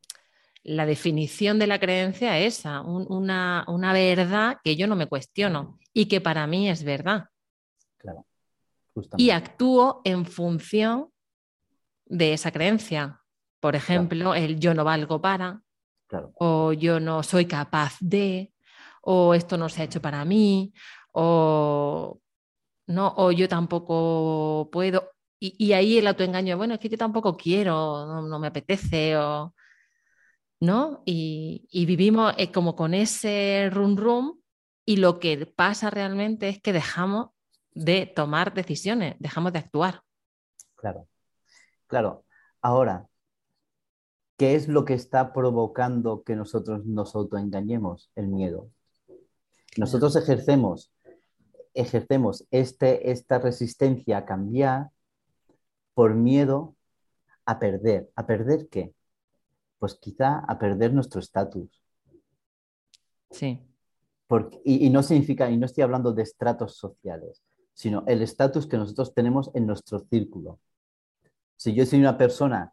la 0.65 0.87
definición 0.87 1.59
de 1.59 1.67
la 1.67 1.81
creencia 1.81 2.39
es 2.39 2.61
esa, 2.61 2.83
una, 2.83 3.65
verdad 3.93 4.59
que 4.63 4.77
yo 4.77 4.87
no 4.87 4.97
me 4.97 5.07
cuestiono 5.07 5.79
y 5.93 6.07
que 6.07 6.21
para 6.21 6.47
mí 6.47 6.69
es 6.69 6.85
verdad. 6.85 7.27
Claro, 7.99 8.27
y 9.17 9.31
actúo 9.31 10.03
en 10.05 10.27
función 10.27 11.11
de 12.07 12.35
esa 12.35 12.51
creencia. 12.53 13.21
Por 13.61 13.77
ejemplo, 13.77 14.35
el 14.35 14.59
yo 14.59 14.75
no 14.75 14.85
valgo 14.85 15.21
para, 15.21 15.63
o 16.35 16.73
yo 16.73 17.01
no 17.01 17.23
soy 17.23 17.47
capaz 17.47 17.97
de, 18.01 18.53
o 19.03 19.35
esto 19.35 19.57
no 19.57 19.69
se 19.69 19.83
ha 19.83 19.85
hecho 19.85 20.03
para 20.03 20.25
mí, 20.25 20.73
o, 21.13 22.21
no, 22.87 23.15
o 23.17 23.33
yo 23.33 23.49
tampoco 23.49 24.69
puedo. 24.71 25.11
Y, 25.39 25.73
ahí 25.73 25.99
el 25.99 26.07
autoengaño, 26.07 26.57
bueno, 26.57 26.75
es 26.75 26.81
que 26.81 26.89
yo 26.89 26.97
tampoco 26.97 27.37
quiero, 27.37 28.07
no, 28.07 28.23
no 28.23 28.39
me 28.39 28.47
apetece, 28.47 29.17
o 29.17 29.55
¿no? 30.63 31.03
Y, 31.05 31.67
vivimos 31.87 32.35
eh, 32.39 32.53
como 32.53 32.77
con 32.77 32.95
ese 32.95 33.69
rum 33.73 33.97
rum 33.97 34.39
y 34.85 34.99
lo 34.99 35.19
que 35.19 35.45
pasa 35.45 35.91
realmente 35.91 36.49
es 36.49 36.63
que 36.63 36.73
dejamos 36.73 37.31
de 37.75 38.07
tomar 38.07 38.55
decisiones, 38.55 39.17
dejamos 39.19 39.53
de 39.53 39.59
actuar. 39.59 40.03
Claro, 40.77 41.09
claro. 41.89 42.25
Ahora, 42.61 43.09
¿qué 44.37 44.55
es 44.55 44.69
lo 44.69 44.85
que 44.85 44.95
está 44.95 45.33
provocando 45.33 46.23
que 46.23 46.37
nosotros 46.37 46.87
nos 46.87 47.17
autoengañemos? 47.17 48.13
El 48.15 48.29
miedo. 48.29 48.71
Nosotros 49.77 50.15
ejercemos, 50.15 50.93
ejercemos 51.75 52.47
este, 52.53 53.11
esta 53.11 53.41
resistencia 53.41 54.19
a 54.19 54.25
cambiar 54.27 54.91
por 55.95 56.15
miedo 56.15 56.77
a 57.47 57.59
perder. 57.59 58.13
¿A 58.15 58.27
perder 58.27 58.69
qué? 58.69 58.95
Pues 59.83 59.97
quizá 59.97 60.39
a 60.47 60.61
perder 60.61 60.95
nuestro 60.95 61.19
estatus. 61.19 61.83
Sí. 63.33 63.61
y, 64.65 64.91
no 64.91 65.03
significa, 65.03 65.51
y 65.51 65.57
no 65.57 65.67
estoy 65.67 65.83
hablando 65.83 66.13
de 66.13 66.23
estratos 66.23 66.77
sociales, 66.77 67.43
sino 67.75 68.05
el 68.07 68.23
estatus 68.23 68.69
que 68.69 68.77
nosotros 68.77 69.13
tenemos 69.13 69.51
en 69.55 69.67
nuestro 69.67 69.99
círculo. 69.99 70.61
Si 71.57 71.75
yo 71.75 71.85
soy 71.85 71.99
una 71.99 72.17
persona 72.17 72.73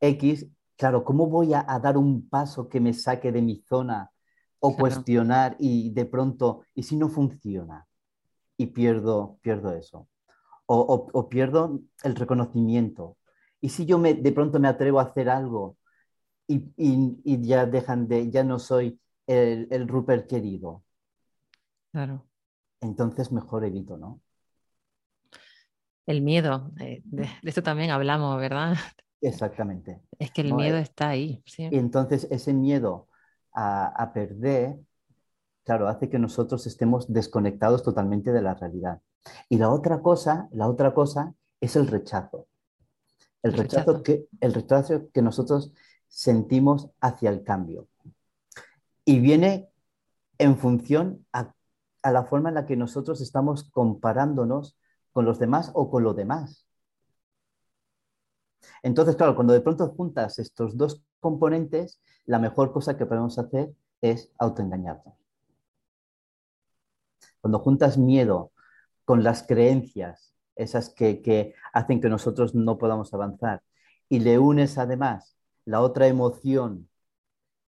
X, 0.00 0.48
claro, 0.76 1.04
¿cómo 1.04 1.28
voy 1.28 1.54
a, 1.54 1.62
dar 1.80 1.96
un 1.96 2.28
paso 2.28 2.68
que 2.68 2.80
me 2.80 2.94
saque 2.94 3.30
de 3.30 3.40
mi 3.40 3.62
zona 3.68 4.10
o 4.58 4.74
cuestionar 4.76 5.54
y 5.60 5.90
de 5.90 6.04
pronto, 6.04 6.62
¿y 6.74 6.82
si 6.82 6.96
no 6.96 7.08
funciona? 7.08 7.86
Y 8.56 8.66
pierdo, 8.66 9.38
pierdo 9.40 9.72
eso. 9.72 10.08
O, 10.66 11.08
o, 11.12 11.28
pierdo 11.28 11.78
el 12.02 12.16
reconocimiento. 12.16 13.18
¿Y 13.60 13.68
si 13.68 13.86
yo 13.86 14.00
me, 14.00 14.14
de 14.14 14.32
pronto 14.32 14.58
me 14.58 14.66
atrevo 14.66 14.98
a 14.98 15.04
hacer 15.04 15.30
algo 15.30 15.77
y, 16.48 17.46
ya 17.46 17.66
dejan 17.66 18.08
de, 18.08 18.30
ya 18.30 18.42
no 18.42 18.58
soy 18.58 19.00
el, 19.26 19.68
el 19.70 19.86
Rupert 19.86 20.28
querido. 20.28 20.82
Claro. 21.92 22.26
Entonces 22.80 23.30
mejor 23.30 23.64
evito, 23.64 23.96
¿no? 23.96 24.20
El 26.06 26.22
miedo, 26.22 26.70
eh, 26.80 27.02
de, 27.04 27.28
esto 27.42 27.62
también 27.62 27.90
hablamos, 27.90 28.40
¿verdad? 28.40 28.74
Exactamente. 29.20 30.00
Es 30.18 30.30
que 30.30 30.40
el 30.40 30.54
miedo 30.54 30.78
eh, 30.78 30.82
está 30.82 31.10
ahí. 31.10 31.42
Y 31.58 31.76
entonces 31.76 32.26
ese 32.30 32.54
miedo 32.54 33.08
a, 33.52 33.88
a, 33.88 34.12
perder, 34.12 34.78
claro, 35.64 35.88
hace 35.88 36.08
que 36.08 36.18
nosotros 36.18 36.66
estemos 36.66 37.12
desconectados 37.12 37.82
totalmente 37.82 38.32
de 38.32 38.40
la 38.40 38.54
realidad. 38.54 39.02
Y 39.50 39.58
la 39.58 39.70
otra 39.70 40.00
cosa, 40.00 40.48
la 40.52 40.68
otra 40.68 40.94
cosa 40.94 41.34
es 41.60 41.76
el 41.76 41.88
rechazo. 41.88 42.46
El, 43.42 43.52
rechazo, 43.52 44.02
Que, 44.02 44.26
el 44.40 44.54
rechazo 44.54 45.10
que 45.12 45.22
nosotros 45.22 45.72
sentimos 46.08 46.90
hacia 47.00 47.30
el 47.30 47.44
cambio. 47.44 47.88
Y 49.04 49.20
viene 49.20 49.70
en 50.38 50.56
función 50.58 51.26
a, 51.32 51.54
la 52.02 52.24
forma 52.24 52.48
en 52.48 52.56
la 52.56 52.66
que 52.66 52.76
nosotros 52.76 53.20
estamos 53.20 53.70
comparándonos 53.70 54.76
con 55.12 55.24
los 55.24 55.38
demás 55.38 55.70
o 55.74 55.90
con 55.90 56.04
lo 56.04 56.14
demás. 56.14 56.66
Entonces, 58.82 59.16
claro, 59.16 59.34
cuando 59.34 59.52
de 59.52 59.60
pronto 59.60 59.88
juntas 59.88 60.38
estos 60.38 60.76
dos 60.76 61.02
componentes, 61.20 62.00
la 62.26 62.38
mejor 62.38 62.72
cosa 62.72 62.96
que 62.96 63.06
podemos 63.06 63.38
hacer 63.38 63.72
es 64.00 64.30
autoengañarnos. 64.38 65.14
Cuando 67.40 67.58
juntas 67.58 67.98
miedo 67.98 68.52
con 69.04 69.22
las 69.22 69.42
creencias, 69.42 70.34
esas 70.54 70.90
que, 70.90 71.22
que 71.22 71.54
hacen 71.72 72.00
que 72.00 72.08
nosotros 72.08 72.54
no 72.54 72.78
podamos 72.78 73.14
avanzar, 73.14 73.62
y 74.08 74.20
le 74.20 74.38
unes 74.38 74.78
además 74.78 75.37
la 75.68 75.82
otra 75.82 76.06
emoción 76.06 76.88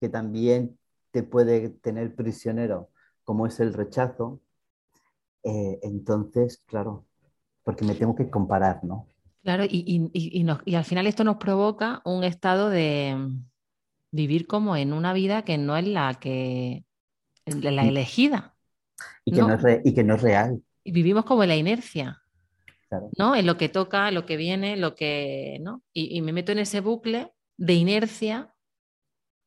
que 0.01 0.09
también 0.09 0.79
te 1.11 1.25
puede 1.25 1.69
tener 1.69 2.15
prisionero, 2.15 2.91
como 3.25 3.45
es 3.45 3.59
el 3.59 3.75
rechazo, 3.75 4.41
eh, 5.43 5.81
entonces, 5.83 6.63
claro, 6.67 7.05
porque 7.65 7.85
me 7.85 7.97
tengo 7.97 8.15
que 8.15 8.31
comparar, 8.31 8.85
¿no? 8.85 9.09
Claro, 9.43 9.65
y, 9.65 10.11
y, 10.13 10.75
al 10.77 10.85
final 10.85 11.09
esto 11.09 11.25
nos 11.25 11.39
provoca 11.39 12.01
un 12.05 12.23
estado 12.23 12.71
de 12.71 13.17
vivir 14.13 14.47
como 14.47 14.77
en 14.77 14.93
una 14.93 15.13
vida 15.13 15.43
que 15.43 15.59
no 15.59 15.77
es 15.77 15.87
la 15.89 16.15
que 16.15 16.85
la 17.47 17.83
elegida. 17.83 18.55
Y 19.25 19.33
que 19.33 19.41
no, 19.41 19.55
es, 19.55 19.81
y 19.85 19.93
que 19.93 20.05
no 20.05 20.15
es 20.15 20.23
real. 20.23 20.63
Y 20.85 20.93
vivimos 20.93 21.25
como 21.25 21.43
en 21.43 21.49
la 21.49 21.57
inercia. 21.57 22.23
¿no? 23.17 23.35
En 23.35 23.45
lo 23.45 23.57
que 23.57 23.69
toca, 23.69 24.13
lo 24.13 24.25
que 24.25 24.37
viene, 24.37 24.77
lo 24.77 24.95
que. 24.95 25.59
¿no? 25.63 25.83
y 25.93 26.23
me 26.23 26.33
meto 26.33 26.53
en 26.53 26.61
ese 26.61 26.81
bucle 26.81 27.33
de 27.59 27.75
inercia, 27.75 28.55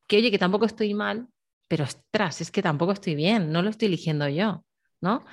que 0.06 0.18
oye, 0.18 0.30
que 0.30 0.38
tampoco 0.38 0.66
estoy 0.66 0.94
mal, 0.94 1.28
pero 1.66 1.84
ostras, 1.84 2.40
es 2.42 2.50
que 2.50 2.62
tampoco 2.62 2.92
estoy 2.92 3.14
bien, 3.14 3.50
no 3.50 3.62
lo 3.62 3.70
estoy 3.70 3.88
eligiendo 3.88 4.28
yo, 4.28 4.64
¿no? 5.00 5.24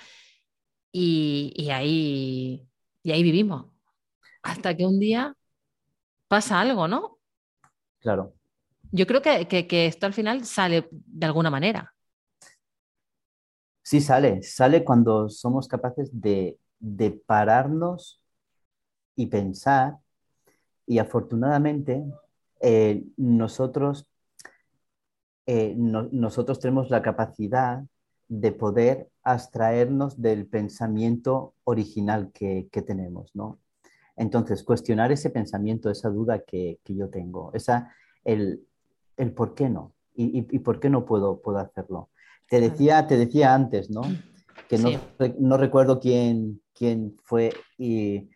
Y, 0.91 1.69
ahí, 1.69 2.67
y 3.03 3.11
ahí 3.11 3.21
vivimos. 3.21 3.67
Hasta 4.41 4.75
que 4.75 4.85
un 4.85 4.99
día 4.99 5.35
pasa 6.27 6.61
algo, 6.61 6.87
¿no? 6.87 7.19
Claro. 7.99 8.33
Yo 8.91 9.05
creo 9.05 9.21
que, 9.21 9.45
que, 9.47 9.85
esto 9.85 10.05
al 10.05 10.13
final 10.13 10.45
sale 10.45 10.87
de 10.89 11.25
alguna 11.25 11.51
manera. 11.51 11.93
Sí, 13.83 13.99
sale. 13.99 14.41
Sale 14.41 14.83
cuando 14.83 15.29
somos 15.29 15.67
capaces 15.67 16.09
de, 16.11 16.57
de 16.79 17.11
pararnos 17.11 18.21
y 19.15 19.27
pensar. 19.27 19.97
Y 20.87 20.97
afortunadamente 20.97 22.03
eh, 22.59 23.03
nosotros 23.17 24.09
eh, 25.51 25.73
nosotros 25.75 26.59
tenemos 26.59 26.91
la 26.91 27.01
capacidad 27.01 27.83
de 28.27 28.51
poder 28.51 29.09
abstraernos 29.23 30.21
del 30.21 30.45
pensamiento 30.45 31.55
original 31.63 32.31
que, 32.31 32.69
tenemos, 32.85 33.31
¿no? 33.33 33.57
Entonces, 34.15 34.63
cuestionar 34.63 35.11
ese 35.11 35.31
pensamiento, 35.31 35.89
esa 35.89 36.09
duda 36.09 36.43
que, 36.45 36.77
yo 36.85 37.09
tengo, 37.09 37.51
esa, 37.55 37.91
el, 38.23 38.63
el, 39.17 39.33
por 39.33 39.55
qué 39.55 39.69
no 39.69 39.93
y, 40.13 40.59
por 40.59 40.79
qué 40.79 40.91
no 40.91 41.03
puedo, 41.03 41.41
puedo 41.41 41.57
hacerlo. 41.57 42.11
Te 42.47 42.61
decía, 42.61 43.07
te 43.07 43.17
decía 43.17 43.55
antes, 43.55 43.89
¿no? 43.89 44.01
Que 44.67 44.77
no, 44.77 44.91
no 45.39 45.57
recuerdo 45.57 45.99
quién, 45.99 46.61
quién 46.75 47.15
fue 47.23 47.53
y 47.75 48.29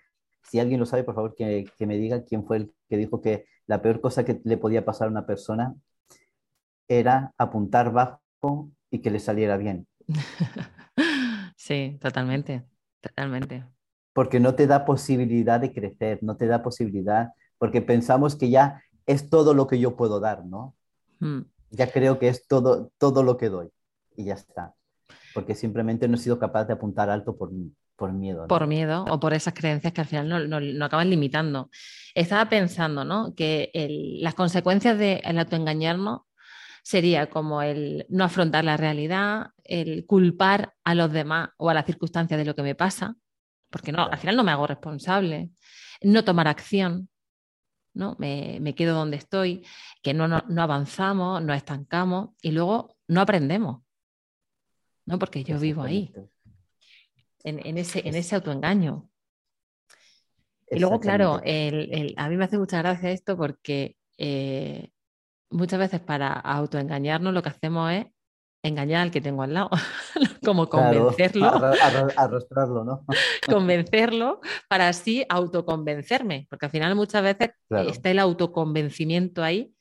si 0.49 0.57
alguien 0.57 0.79
lo 0.79 0.87
sabe, 0.87 1.03
por 1.03 1.13
favor, 1.13 1.35
que, 1.35 1.65
que, 1.77 1.85
me 1.85 1.97
diga 1.97 2.23
quién 2.23 2.43
fue 2.43 2.57
el 2.57 2.73
que 2.89 2.97
dijo 2.97 3.21
que 3.21 3.45
la 3.67 3.81
peor 3.81 4.01
cosa 4.01 4.25
que 4.25 4.41
le 4.43 4.57
podía 4.57 4.85
pasar 4.85 5.07
a 5.07 5.11
una 5.11 5.25
persona 5.25 5.75
era 6.87 7.33
apuntar 7.37 7.91
bajo 7.91 8.69
y 8.89 8.99
que 8.99 9.11
le 9.11 9.19
saliera 9.19 9.57
bien. 9.57 9.87
Sí, 11.55 11.97
totalmente, 12.01 12.65
totalmente. 12.99 13.63
Porque 14.11 14.41
no 14.41 14.53
te 14.53 14.67
da 14.67 14.83
posibilidad 14.83 15.61
de 15.61 15.71
crecer, 15.71 16.19
no 16.21 16.35
te 16.35 16.45
da 16.45 16.61
posibilidad, 16.61 17.31
porque 17.57 17.81
pensamos 17.81 18.35
que 18.35 18.49
ya 18.49 18.83
es 19.05 19.29
todo 19.29 19.53
lo 19.53 19.65
que 19.67 19.79
yo 19.79 19.95
puedo 19.95 20.19
dar, 20.19 20.43
¿no? 20.43 20.75
Mm. 21.19 21.43
Ya 21.71 21.89
creo 21.89 22.19
que 22.19 22.27
es 22.27 22.47
todo, 22.47 22.91
todo 22.97 23.23
lo 23.23 23.37
que 23.37 23.47
doy 23.47 23.69
y 24.17 24.25
ya 24.25 24.33
está. 24.33 24.73
Porque 25.33 25.55
simplemente 25.55 26.09
no 26.09 26.15
he 26.15 26.19
sido 26.19 26.37
capaz 26.37 26.65
de 26.65 26.73
apuntar 26.73 27.09
alto 27.09 27.37
por, 27.37 27.49
por 28.03 28.11
miedo. 28.11 28.47
Por 28.49 28.67
miedo 28.67 29.05
o 29.09 29.17
por 29.17 29.33
esas 29.33 29.53
creencias 29.53 29.93
que 29.93 30.01
al 30.01 30.07
final 30.07 30.49
no, 30.49 30.59
no, 30.59 30.85
acaban 30.85 31.09
limitando. 31.09 31.69
Estaba 32.13 32.49
pensando, 32.49 33.05
¿no? 33.05 33.33
Que 33.33 33.71
las 34.19 34.33
consecuencias 34.33 34.97
del 34.97 35.21
de 35.21 35.39
autoengañarnos 35.39 36.23
sería 36.83 37.29
como 37.29 37.61
el 37.61 38.05
no 38.09 38.25
afrontar 38.25 38.65
la 38.65 38.75
realidad, 38.75 39.51
el 39.63 40.05
culpar 40.05 40.73
a 40.83 40.95
los 40.95 41.13
demás 41.13 41.51
o 41.55 41.69
a 41.69 41.73
las 41.73 41.85
circunstancias 41.85 42.37
de 42.37 42.43
lo 42.43 42.55
que 42.55 42.61
me 42.61 42.75
pasa, 42.75 43.15
porque 43.69 43.93
no, 43.93 44.03
al 44.03 44.17
final 44.17 44.35
no 44.35 44.43
me 44.43 44.51
hago 44.51 44.67
responsable, 44.67 45.51
no 46.01 46.25
tomar 46.25 46.49
acción, 46.49 47.07
¿no? 47.93 48.17
Me, 48.19 48.75
quedo 48.75 48.95
donde 48.95 49.15
estoy, 49.15 49.65
que 50.01 50.13
no, 50.13 50.27
no, 50.27 50.61
avanzamos, 50.61 51.41
no 51.41 51.53
estancamos 51.53 52.31
y 52.41 52.51
luego 52.51 52.97
no 53.07 53.21
aprendemos, 53.21 53.81
¿no? 55.05 55.17
porque 55.17 55.45
yo 55.45 55.57
vivo 55.57 55.83
ahí, 55.83 56.13
en, 57.43 57.77
ese, 57.77 58.07
en 58.07 58.15
ese 58.15 58.35
autoengaño. 58.35 59.09
Y 60.69 60.79
luego, 60.79 60.99
claro, 60.99 61.35
a 61.35 62.29
mí 62.29 62.37
me 62.37 62.45
hace 62.45 62.57
mucha 62.57 62.79
gracia 62.79 63.11
esto 63.11 63.37
porque 63.37 63.97
eh, 64.17 64.89
muchas 65.49 65.79
veces 65.79 65.99
para 65.99 66.33
autoengañarnos 66.33 67.33
lo 67.33 67.43
que 67.43 67.49
hacemos 67.49 67.91
es 67.91 68.05
engañar 68.63 69.01
al 69.01 69.11
que 69.11 69.21
tengo 69.21 69.43
al 69.43 69.53
lado, 69.53 69.69
como 70.43 70.69
convencerlo. 70.69 71.47
arrastrarlo, 72.17 72.83
¿no? 72.83 73.05
convencerlo 73.47 74.39
para 74.69 74.87
así 74.87 75.25
autoconvencerme, 75.27 76.47
porque 76.49 76.67
al 76.67 76.71
final 76.71 76.95
muchas 76.95 77.23
veces 77.23 77.51
está 77.69 78.09
el 78.09 78.19
autoconvencimiento 78.19 79.43
ahí. 79.43 79.75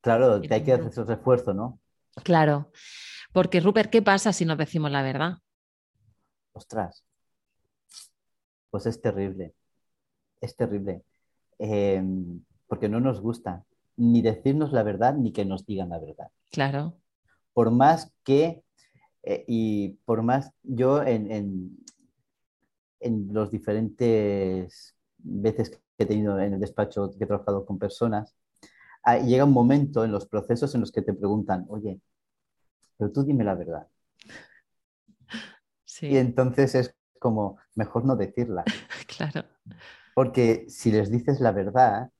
Claro, 0.00 0.40
que 0.40 0.54
hay 0.54 0.62
que 0.62 0.72
hacer 0.72 0.86
ese 0.86 1.04
refuerzo, 1.04 1.52
¿no? 1.52 1.80
Claro, 2.22 2.70
porque 3.32 3.60
Rupert, 3.60 3.90
¿qué 3.90 4.02
pasa 4.02 4.32
si 4.32 4.44
nos 4.44 4.58
decimos 4.58 4.90
la 4.90 5.02
verdad? 5.02 5.38
Ostras, 6.52 7.04
pues 8.70 8.86
es 8.86 9.00
terrible, 9.00 9.54
es 10.40 10.56
terrible, 10.56 11.02
em, 11.58 12.42
porque 12.66 12.88
no 12.88 13.00
nos 13.00 13.20
gusta, 13.20 13.64
ni 13.96 14.22
decirnos 14.22 14.72
la 14.72 14.82
verdad 14.82 15.14
ni 15.14 15.32
que 15.32 15.44
nos 15.44 15.66
digan 15.66 15.90
la 15.90 15.98
verdad. 15.98 16.28
Claro. 16.50 16.94
Por 17.52 17.70
más 17.70 18.12
que, 18.24 18.62
eh, 19.22 19.44
y 19.46 19.90
por 20.04 20.22
más 20.22 20.52
yo 20.62 21.02
en, 21.02 21.30
en, 21.30 21.78
en, 23.00 23.28
los 23.32 23.50
diferentes 23.50 24.96
veces 25.18 25.70
que 25.70 25.78
he 25.98 26.06
tenido 26.06 26.38
en 26.40 26.54
el 26.54 26.60
despacho, 26.60 27.10
que 27.10 27.24
he 27.24 27.26
trabajado 27.26 27.64
con 27.66 27.78
personas, 27.78 28.34
ah, 29.04 29.18
llega 29.18 29.44
un 29.44 29.52
momento 29.52 30.04
en 30.04 30.12
los 30.12 30.26
procesos 30.26 30.74
en 30.74 30.80
los 30.80 30.92
que 30.92 31.02
te 31.02 31.14
preguntan, 31.14 31.66
oye, 31.68 32.00
pero 32.96 33.12
tú 33.12 33.22
dime 33.22 33.44
la 33.44 33.54
verdad. 33.54 33.86
Sí. 36.02 36.08
Y 36.08 36.16
entonces 36.16 36.74
es 36.74 36.96
como, 37.20 37.58
mejor 37.76 38.04
no 38.04 38.16
decirla. 38.16 38.64
claro. 39.16 39.44
Porque 40.14 40.66
si 40.68 40.90
les 40.90 41.12
dices 41.12 41.40
la 41.40 41.52
verdad, 41.52 42.10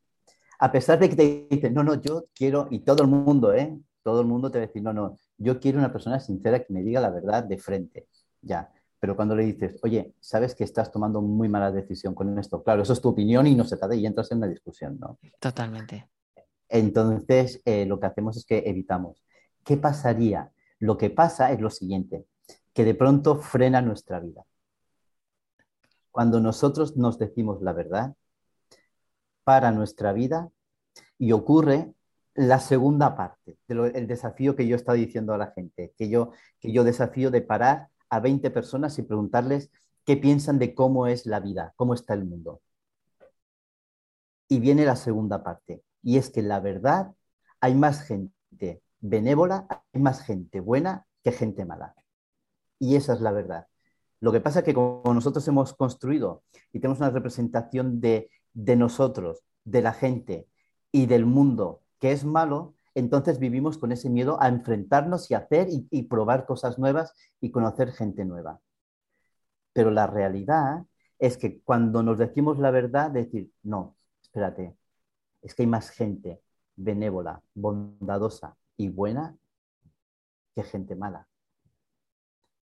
a 0.61 0.71
pesar 0.71 1.01
de 1.01 1.09
que 1.09 1.17
te 1.17 1.47
dicen, 1.51 1.75
no, 1.75 1.83
no, 1.83 2.01
yo 2.01 2.27
quiero, 2.33 2.69
y 2.71 2.85
todo 2.85 3.03
el 3.03 3.09
mundo, 3.09 3.53
¿eh? 3.53 3.77
Todo 4.05 4.21
el 4.21 4.29
mundo 4.29 4.53
te 4.53 4.59
va 4.59 4.65
a 4.65 4.67
decir, 4.69 4.83
no, 4.83 4.93
no, 4.93 5.19
yo 5.37 5.59
quiero 5.59 5.81
una 5.81 5.91
persona 5.91 6.21
sincera 6.21 6.61
que 6.61 6.73
me 6.73 6.85
diga 6.85 7.01
la 7.01 7.11
verdad 7.11 7.43
de 7.43 7.59
frente, 7.59 8.07
ya. 8.41 8.71
Pero 9.01 9.17
cuando 9.17 9.35
le 9.35 9.45
dices, 9.45 9.81
oye, 9.83 10.15
sabes 10.21 10.55
que 10.55 10.63
estás 10.63 10.93
tomando 10.93 11.21
muy 11.21 11.49
mala 11.49 11.73
decisión 11.73 12.15
con 12.15 12.39
esto, 12.39 12.63
claro, 12.63 12.83
eso 12.83 12.93
es 12.93 13.01
tu 13.01 13.09
opinión 13.09 13.49
y 13.49 13.57
no 13.57 13.65
se 13.65 13.77
trata 13.77 13.97
y 13.97 14.07
entras 14.07 14.31
en 14.31 14.39
una 14.39 14.47
discusión, 14.47 14.97
¿no? 15.01 15.19
Totalmente. 15.41 16.09
Entonces, 16.69 17.61
eh, 17.65 17.85
lo 17.85 17.99
que 17.99 18.07
hacemos 18.07 18.37
es 18.37 18.47
que 18.47 18.63
evitamos. 18.65 19.25
¿Qué 19.65 19.77
pasaría? 19.77 20.53
Lo 20.79 20.97
que 20.97 21.11
pasa 21.11 21.51
es 21.51 21.61
lo 21.61 21.71
siguiente, 21.71 22.25
que 22.73 22.85
de 22.85 22.95
pronto 22.95 23.37
frena 23.37 23.83
nuestra 23.83 24.21
vida. 24.21 24.45
Cuando 26.11 26.41
nosotros 26.41 26.97
nos 26.97 27.19
decimos 27.19 27.63
la 27.63 27.73
verdad, 27.73 28.15
para 29.45 29.73
nuestra 29.73 30.13
vida 30.13 30.51
y 31.19 31.33
ocurre 31.33 31.95
la 32.35 32.61
segunda 32.61 33.17
parte 33.17 33.59
del 33.69 34.07
desafío 34.07 34.57
que 34.57 34.67
yo 34.67 34.77
estaba 34.77 34.97
diciendo 34.97 35.35
a 35.35 35.39
la 35.39 35.53
gente, 35.53 35.93
que 35.97 36.09
yo, 36.09 36.33
que 36.61 36.73
yo 36.73 36.85
desafío 36.85 37.31
de 37.31 37.43
parar 37.43 37.89
a 38.09 38.21
20 38.21 38.51
personas 38.51 38.99
y 38.99 39.03
preguntarles 39.03 39.71
qué 40.05 40.17
piensan 40.17 40.59
de 40.59 40.75
cómo 40.75 41.07
es 41.07 41.27
la 41.27 41.41
vida, 41.41 41.73
cómo 41.77 41.95
está 41.95 42.15
el 42.15 42.25
mundo. 42.25 42.63
Y 44.49 44.61
viene 44.61 44.85
la 44.85 44.97
segunda 44.97 45.43
parte, 45.43 45.83
y 46.03 46.19
es 46.19 46.31
que 46.31 46.43
la 46.43 46.61
verdad 46.61 47.15
hay 47.61 47.75
más 47.75 48.03
gente 48.03 48.83
benévola, 49.01 49.67
hay 49.93 50.01
más 50.01 50.23
gente 50.23 50.61
buena 50.61 51.07
que 51.23 51.33
gente 51.33 51.65
mala. 51.65 51.95
Y 52.83 52.97
esa 52.97 53.13
es 53.13 53.21
la 53.21 53.31
verdad. 53.31 53.67
Lo 54.19 54.33
que 54.33 54.41
pasa 54.41 54.61
es 54.61 54.65
que 54.65 54.75
como 54.75 55.15
nosotros 55.15 55.47
hemos 55.47 55.73
construido 55.73 56.43
y 56.73 56.81
tenemos 56.81 56.99
una 56.99 57.11
representación 57.11 58.01
de 58.01 58.29
de 58.55 58.77
nosotros, 58.77 59.43
de 59.65 59.83
la 59.83 59.93
gente 59.93 60.47
y 60.91 61.07
del 61.07 61.27
mundo 61.27 61.83
que 61.99 62.13
es 62.13 62.25
malo, 62.25 62.75
entonces 62.95 63.39
vivimos 63.39 63.79
con 63.79 63.93
ese 63.93 64.11
miedo 64.11 64.41
a 64.41 64.49
enfrentarnos 64.49 65.31
y 65.31 65.35
hacer 65.35 65.69
y, 65.71 66.03
probar 66.03 66.45
cosas 66.47 66.79
nuevas 66.79 67.15
y 67.41 67.51
conocer 67.51 67.93
gente 67.93 68.25
nueva. 68.25 68.61
Pero 69.73 69.91
la 69.91 70.07
realidad 70.07 70.85
es 71.19 71.39
que 71.39 71.61
cuando 71.63 72.03
nos 72.03 72.19
decimos 72.19 72.59
la 72.59 72.71
verdad, 72.71 73.11
decir, 73.11 73.51
no, 73.63 73.97
espérate, 74.21 74.77
es 75.41 75.55
que 75.55 75.63
hay 75.63 75.69
más 75.69 75.91
gente 75.91 76.43
benévola, 76.77 77.43
bondadosa 77.55 78.57
y 78.77 78.89
buena 78.89 79.37
que 80.55 80.65
gente 80.65 80.95
mala. 80.97 81.27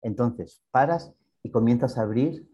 Entonces, 0.02 0.62
paras 0.70 1.12
y 1.42 1.50
comienzas 1.50 1.96
a 1.96 2.02
abrir 2.02 2.46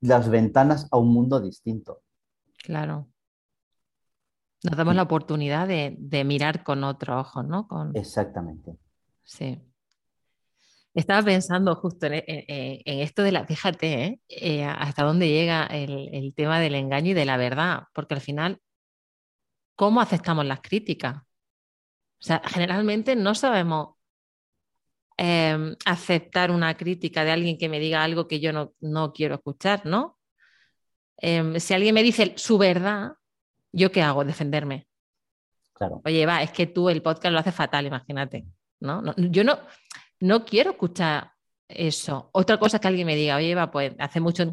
las 0.00 0.28
ventanas 0.28 0.86
a 0.90 0.98
un 0.98 1.12
mundo 1.12 1.40
distinto. 1.40 2.02
Claro. 2.58 3.08
Nos 4.62 4.76
damos 4.76 4.94
la 4.94 5.02
oportunidad 5.02 5.68
de, 5.68 6.24
mirar 6.24 6.64
con 6.64 6.84
otro 6.84 7.20
ojo, 7.20 7.42
¿no? 7.42 7.68
Con... 7.68 7.96
Exactamente. 7.96 8.78
Sí. 9.22 9.60
Estaba 10.94 11.22
pensando 11.22 11.74
justo 11.74 12.06
en, 12.06 12.22
esto 12.84 13.22
de 13.22 13.32
la, 13.32 13.44
fíjate, 13.44 14.04
¿eh? 14.04 14.20
Eh, 14.28 14.64
hasta 14.64 15.02
dónde 15.02 15.28
llega 15.28 15.66
el, 15.66 16.32
tema 16.34 16.60
del 16.60 16.76
engaño 16.76 17.10
y 17.10 17.14
de 17.14 17.24
la 17.24 17.36
verdad, 17.36 17.84
porque 17.92 18.14
al 18.14 18.20
final, 18.20 18.60
¿cómo 19.74 20.00
aceptamos 20.00 20.46
las 20.46 20.60
críticas? 20.60 21.16
O 21.16 22.26
sea, 22.26 22.40
generalmente 22.46 23.16
no 23.16 23.34
sabemos 23.34 23.96
Em, 25.16 25.76
aceptar 25.86 26.50
una 26.50 26.76
crítica 26.76 27.24
de 27.24 27.30
alguien 27.30 27.56
que 27.56 27.68
me 27.68 27.78
diga 27.78 28.02
algo 28.02 28.26
que 28.26 28.40
yo 28.40 28.50
no, 28.52 29.12
quiero 29.12 29.36
escuchar, 29.36 29.86
¿no? 29.86 30.18
Em, 31.18 31.60
si 31.60 31.72
alguien 31.72 31.94
me 31.94 32.02
dice 32.02 32.34
su 32.36 32.58
verdad, 32.58 33.12
¿yo 33.70 33.92
qué 33.92 34.02
hago? 34.02 34.24
Defenderme. 34.24 34.88
Claro. 35.72 36.02
Oye, 36.04 36.26
va, 36.26 36.42
es 36.42 36.50
que 36.50 36.66
tú 36.66 36.90
el 36.90 37.00
podcast 37.00 37.32
lo 37.32 37.38
haces 37.38 37.54
fatal, 37.54 37.86
imagínate. 37.86 38.44
¿no? 38.80 39.02
yo 39.16 39.44
no, 39.44 39.58
no 40.20 40.44
quiero 40.44 40.72
escuchar 40.72 41.32
eso. 41.68 42.30
Otra 42.32 42.58
cosa 42.58 42.76
es 42.76 42.80
que 42.80 42.88
alguien 42.88 43.06
me 43.06 43.16
diga, 43.16 43.36
oye, 43.36 43.54
va, 43.54 43.70
pues 43.70 43.92
hace 43.98 44.20
mucho. 44.20 44.52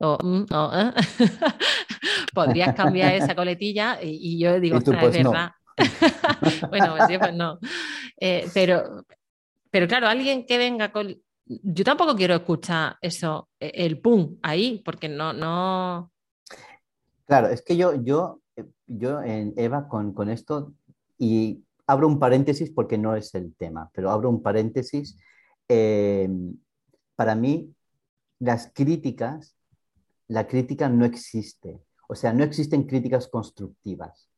Mm, 0.00 0.44
¿eh? 0.50 0.92
Podrías 2.34 2.74
cambiar 2.74 3.14
esa 3.14 3.34
coletilla 3.34 3.98
y, 4.02 4.38
yo 4.38 4.58
digo, 4.58 4.78
es 4.78 4.84
pues 4.84 5.16
verdad. 5.16 5.52
bueno, 6.70 6.96
pues, 6.96 7.18
pues 7.18 7.34
no. 7.34 7.58
Eh, 8.18 8.48
pero, 8.52 9.04
pero 9.72 9.88
claro, 9.88 10.06
alguien 10.06 10.44
que 10.44 10.58
venga 10.58 10.92
con... 10.92 11.16
Yo 11.46 11.82
tampoco 11.82 12.14
quiero 12.14 12.34
escuchar 12.34 12.96
eso, 13.00 13.48
e, 13.58 13.72
el 13.74 14.00
pum, 14.00 14.38
ahí, 14.42 14.82
porque 14.84 15.08
no, 15.08 15.32
no... 15.32 16.12
Claro, 17.24 17.48
es 17.48 17.62
que 17.62 17.74
yo, 17.78 17.94
yo, 17.94 18.42
yo 18.86 19.22
en 19.22 19.54
Eva, 19.56 19.88
con, 19.88 20.28
esto, 20.28 20.74
y 21.18 21.64
abro 21.86 22.06
un 22.06 22.18
paréntesis 22.18 22.70
porque 22.70 22.98
no 22.98 23.16
es 23.16 23.34
el 23.34 23.54
tema, 23.56 23.90
pero 23.94 24.10
abro 24.10 24.28
un 24.28 24.42
paréntesis. 24.42 25.16
Eh, 25.68 26.28
para 27.16 27.34
mí, 27.34 27.74
las 28.40 28.70
críticas, 28.74 29.56
la 30.28 30.46
crítica 30.46 30.90
no 30.90 31.06
existe. 31.06 31.80
O 32.08 32.14
sea, 32.14 32.34
no 32.34 32.44
existen 32.44 32.82
críticas 32.82 33.26
constructivas. 33.26 34.28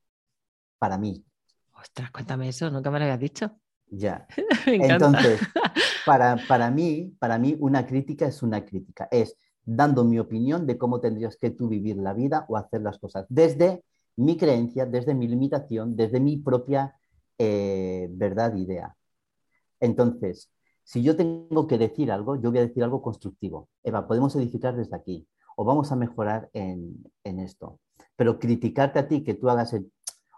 Para 0.78 0.96
mí. 0.96 1.24
Ostras, 1.72 2.12
cuéntame 2.12 2.50
eso, 2.50 2.70
nunca 2.70 2.92
me 2.92 3.00
lo 3.00 3.06
habías 3.06 3.18
dicho. 3.18 3.58
Ya. 3.88 4.26
Entonces, 4.66 5.40
para, 6.06 6.36
para, 6.48 6.70
mí, 6.70 7.14
para 7.18 7.38
mí, 7.38 7.56
una 7.58 7.86
crítica 7.86 8.26
es 8.26 8.42
una 8.42 8.64
crítica. 8.64 9.08
Es 9.10 9.36
dando 9.64 10.04
mi 10.04 10.18
opinión 10.18 10.66
de 10.66 10.76
cómo 10.76 11.00
tendrías 11.00 11.36
que 11.36 11.50
tú 11.50 11.68
vivir 11.68 11.96
la 11.96 12.12
vida 12.12 12.44
o 12.48 12.56
hacer 12.56 12.82
las 12.82 12.98
cosas. 12.98 13.26
Desde 13.28 13.82
mi 14.16 14.36
creencia, 14.36 14.86
desde 14.86 15.14
mi 15.14 15.26
limitación, 15.26 15.96
desde 15.96 16.20
mi 16.20 16.36
propia 16.36 16.94
eh, 17.38 18.08
verdad, 18.10 18.54
idea. 18.56 18.96
Entonces, 19.80 20.50
si 20.84 21.02
yo 21.02 21.16
tengo 21.16 21.66
que 21.66 21.78
decir 21.78 22.12
algo, 22.12 22.36
yo 22.36 22.50
voy 22.50 22.58
a 22.58 22.66
decir 22.66 22.84
algo 22.84 23.02
constructivo. 23.02 23.68
Eva, 23.82 24.06
podemos 24.06 24.36
edificar 24.36 24.76
desde 24.76 24.96
aquí 24.96 25.26
o 25.56 25.64
vamos 25.64 25.90
a 25.92 25.96
mejorar 25.96 26.50
en, 26.52 27.04
esto. 27.24 27.80
Pero 28.16 28.38
criticarte 28.38 28.98
a 28.98 29.08
ti 29.08 29.24
que 29.24 29.34
tú 29.34 29.48
hagas 29.48 29.74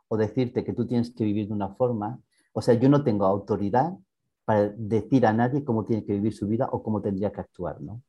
o 0.09 0.17
decirte 0.17 0.65
que 0.65 0.73
tú 0.73 0.87
tienes 0.87 1.11
que 1.13 1.25
vivir 1.25 1.49
de 1.49 1.55
una 1.55 1.75
forma, 1.75 2.21
o 2.57 2.63
sea, 2.63 2.73
yo 2.73 2.89
no 2.89 3.05
tengo 3.05 3.27
autoridad 3.27 3.93
para 4.47 4.71
decir 4.71 5.27
a 5.27 5.35
nadie 5.35 5.63
cómo 5.63 5.85
tiene 5.85 6.07
que 6.07 6.15
vivir 6.15 6.33
su 6.33 6.47
vida 6.47 6.71
o 6.73 6.83
cómo 6.83 7.03
tendría 7.03 7.31
que 7.31 7.43
actuar, 7.43 7.83
¿no? 7.83 8.03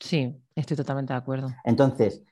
Sí, 0.00 0.34
estoy 0.54 0.74
totalmente 0.74 1.12
de 1.12 1.18
acuerdo. 1.18 1.48
Entonces, 1.62 2.24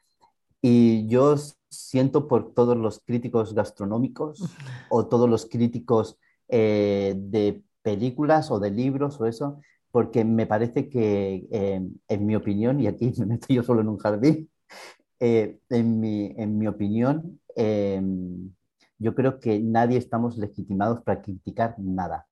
y 0.63 1.07
yo 1.07 1.37
siento 1.69 2.27
por 2.27 2.55
todos 2.55 2.79
los 2.79 3.01
críticos 3.01 3.55
gastronómicos 3.55 4.41
o 4.89 5.07
todos 5.07 5.29
los 5.29 5.45
críticos 5.45 6.17
eh, 6.49 7.15
de 7.19 7.63
películas 7.83 8.51
o 8.51 8.59
de 8.59 8.71
libros 8.71 9.21
o 9.21 9.27
eso, 9.27 9.61
porque 9.91 10.25
me 10.25 10.47
parece 10.47 10.89
que, 10.89 11.47
eh, 11.51 11.87
en 12.09 12.27
mi 12.27 12.35
opinión, 12.35 12.81
y 12.81 12.87
aquí 12.87 13.13
me 13.19 13.27
meto 13.27 13.49
yo 13.51 13.63
solo 13.63 13.83
en 13.83 13.89
un 13.91 13.99
jardín, 13.99 14.49
eh, 15.21 15.59
en, 15.69 16.01
mi, 16.01 16.33
en, 16.39 16.57
mi, 16.57 16.67
opinión, 16.67 17.41
yo 18.99 19.15
creo 19.15 19.41
que 19.41 19.59
nadie 19.61 19.99
estamos 19.99 20.37
legitimados 20.37 21.03
para 21.03 21.23
criticar 21.23 21.75
nada. 21.79 22.27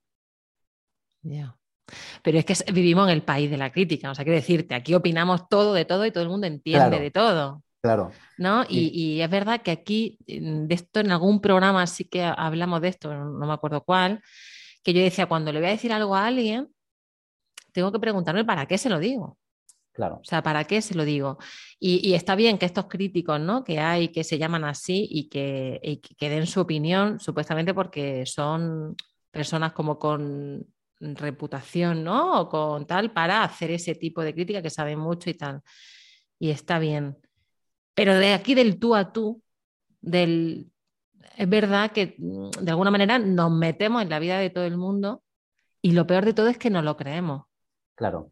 Ya. 1.22 1.56
Pero 2.22 2.38
es 2.38 2.44
que 2.44 2.72
vivimos 2.72 3.08
en 3.08 3.14
el 3.14 3.22
país 3.22 3.50
de 3.50 3.56
la 3.56 3.72
crítica, 3.72 4.10
o 4.10 4.14
sea, 4.14 4.24
quiero 4.24 4.38
decirte, 4.38 4.74
aquí 4.74 4.94
opinamos 4.94 5.48
todo 5.48 5.74
de 5.74 5.84
todo 5.84 6.06
y 6.06 6.10
todo 6.10 6.22
el 6.22 6.30
mundo 6.30 6.46
entiende 6.46 7.00
de 7.00 7.10
todo. 7.10 7.62
Claro. 7.82 8.12
¿no? 8.38 8.64
Y, 8.68 9.20
es 9.20 9.30
verdad 9.30 9.60
que 9.60 9.72
aquí, 9.72 10.18
de 10.26 10.72
esto 10.72 11.00
en 11.00 11.10
algún 11.10 11.40
programa 11.40 11.86
sí 11.86 12.04
que 12.04 12.22
hablamos 12.22 12.80
de 12.80 12.88
esto, 12.88 13.12
no 13.12 13.46
me 13.46 13.52
acuerdo 13.52 13.82
cuál, 13.82 14.22
que 14.84 14.92
yo 14.92 15.02
decía, 15.02 15.26
cuando 15.26 15.52
le 15.52 15.58
voy 15.58 15.68
a 15.68 15.72
decir 15.72 15.92
algo 15.92 16.14
a 16.14 16.26
alguien, 16.26 16.68
tengo 17.72 17.90
que 17.90 17.98
preguntarme 17.98 18.44
para 18.44 18.66
qué 18.66 18.78
se 18.78 18.88
lo 18.88 18.98
digo. 18.98 19.36
Claro. 19.92 20.20
O 20.22 20.24
sea, 20.24 20.42
¿para 20.42 20.64
qué 20.64 20.80
se 20.80 20.94
lo 20.94 21.04
digo? 21.04 21.38
Y, 21.78 22.14
está 22.14 22.34
bien 22.34 22.58
que 22.58 22.66
estos 22.66 22.86
críticos, 22.86 23.38
¿no? 23.40 23.62
Que 23.62 23.78
hay, 23.78 24.08
que 24.08 24.24
se 24.24 24.38
llaman 24.38 24.64
así 24.64 25.06
y 25.10 25.28
que, 25.28 25.80
y 25.82 25.98
que 25.98 26.30
den 26.30 26.46
su 26.46 26.60
opinión, 26.60 27.20
supuestamente 27.20 27.74
porque 27.74 28.24
son 28.24 28.96
personas 29.30 29.72
como 29.72 29.98
con 29.98 30.66
reputación, 30.98 32.04
¿no? 32.04 32.40
O 32.40 32.48
con 32.48 32.86
tal, 32.86 33.12
para 33.12 33.42
hacer 33.42 33.70
ese 33.70 33.94
tipo 33.94 34.22
de 34.22 34.32
crítica 34.32 34.62
que 34.62 34.70
saben 34.70 34.98
mucho 34.98 35.28
y 35.28 35.34
tal. 35.34 35.60
Y 36.38 36.50
está 36.50 36.78
bien. 36.78 37.18
Pero 37.94 38.14
de 38.14 38.32
aquí 38.32 38.54
del 38.54 38.78
tú 38.78 38.94
a 38.94 39.12
tú, 39.12 39.42
del, 40.00 40.70
es 41.36 41.48
verdad 41.48 41.92
que 41.92 42.16
mm, 42.18 42.50
de 42.62 42.70
alguna 42.70 42.90
manera 42.90 43.18
nos 43.18 43.50
metemos 43.50 44.02
en 44.02 44.08
la 44.08 44.18
vida 44.18 44.38
de 44.38 44.50
todo 44.50 44.64
el 44.64 44.76
mundo 44.76 45.22
y 45.82 45.92
lo 45.92 46.06
peor 46.06 46.24
de 46.24 46.32
todo 46.32 46.48
es 46.48 46.58
que 46.58 46.70
no 46.70 46.82
lo 46.82 46.96
creemos. 46.96 47.44
Claro, 47.94 48.31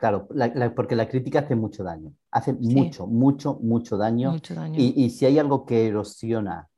claro, 0.00 0.28
porque 0.74 0.96
la 0.96 1.08
crítica 1.08 1.40
hace 1.40 1.54
mucho 1.54 1.84
daño, 1.84 2.14
hace 2.30 2.54
mucho, 2.54 3.06
mucho, 3.06 3.58
mucho 3.60 3.96
daño. 3.96 4.32
Mucho 4.32 4.54
daño. 4.54 4.74
Y, 4.78 4.94
y 4.96 5.10
si 5.10 5.26
hay 5.26 5.38
algo 5.38 5.66
que 5.66 5.86
erosiona 5.86 6.68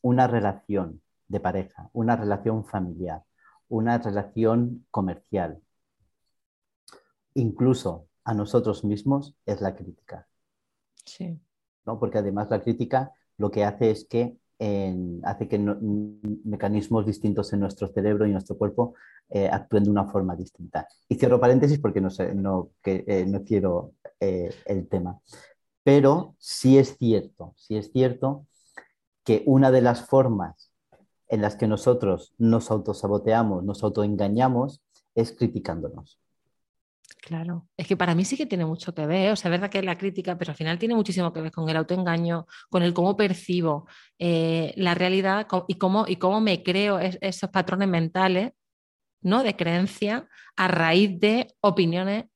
una 0.00 0.26
relación 0.26 1.02
de 1.28 1.40
pareja, 1.40 1.90
una 1.92 2.16
relación 2.16 2.64
familiar, 2.64 3.22
una 3.68 3.98
relación 3.98 4.86
comercial, 4.90 5.60
incluso 7.34 8.08
a 8.24 8.34
nosotros 8.34 8.84
mismos, 8.84 9.36
es 9.44 9.60
la 9.60 9.76
crítica. 9.76 10.26
Sí. 11.04 11.38
¿no? 11.84 11.98
Porque 11.98 12.18
además 12.18 12.48
la 12.50 12.62
crítica 12.62 13.12
lo 13.36 13.50
que 13.50 13.64
hace 13.64 13.90
es 13.90 14.06
que 14.06 14.38
hace 14.58 15.48
que 15.48 15.58
mecanismos 15.58 17.06
distintos 17.06 17.52
en 17.52 17.60
nuestro 17.60 17.88
cerebro 17.88 18.26
y 18.26 18.32
nuestro 18.32 18.56
cuerpo 18.56 18.94
eh, 19.30 19.48
actúen 19.48 19.84
de 19.84 19.90
una 19.90 20.06
forma 20.06 20.36
distinta. 20.36 20.86
Y 21.08 21.16
cierro 21.16 21.40
paréntesis 21.40 21.78
porque 21.78 22.00
no, 22.00 22.10
sé, 22.10 22.34
no, 22.34 22.70
que, 22.82 23.04
eh, 23.06 23.26
no 23.26 23.42
quiero 23.42 23.92
eh, 24.20 24.54
el 24.66 24.86
tema. 24.88 25.18
Pero 25.82 26.34
sí 26.38 26.78
es 26.78 26.96
cierto, 26.96 27.54
sí 27.56 27.76
es 27.76 27.90
cierto 27.90 28.46
que 29.24 29.42
una 29.46 29.70
de 29.70 29.82
las 29.82 30.06
formas 30.06 30.70
en 31.28 31.42
las 31.42 31.56
que 31.56 31.66
nosotros 31.66 32.34
nos 32.38 32.70
autosaboteamos, 32.70 33.64
nos 33.64 33.82
autoengañamos, 33.82 34.82
es 35.14 35.32
criticándonos. 35.32 36.20
Claro, 37.24 37.70
es 37.74 37.86
que 37.86 37.96
para 37.96 38.14
mí 38.14 38.22
sí 38.26 38.36
que 38.36 38.44
tiene 38.44 38.66
mucho 38.66 38.94
que 38.94 39.06
ver, 39.06 39.32
o 39.32 39.36
sea, 39.36 39.48
es 39.48 39.52
verdad 39.52 39.70
que 39.70 39.78
es 39.78 39.84
la 39.84 39.96
crítica, 39.96 40.36
pero 40.36 40.50
al 40.50 40.58
final 40.58 40.78
tiene 40.78 40.94
muchísimo 40.94 41.32
que 41.32 41.40
ver 41.40 41.52
con 41.52 41.66
el 41.70 41.76
autoengaño, 41.78 42.46
con 42.68 42.82
el 42.82 42.92
cómo 42.92 43.16
percibo 43.16 43.88
eh, 44.18 44.74
la 44.76 44.94
realidad 44.94 45.46
y 45.66 45.76
cómo, 45.76 46.04
y 46.06 46.16
cómo 46.16 46.42
me 46.42 46.62
creo 46.62 46.98
esos 46.98 47.48
patrones 47.48 47.88
mentales, 47.88 48.52
¿no? 49.22 49.42
De 49.42 49.56
creencia 49.56 50.28
a 50.54 50.68
raíz 50.68 51.18
de 51.18 51.46
opiniones, 51.62 52.26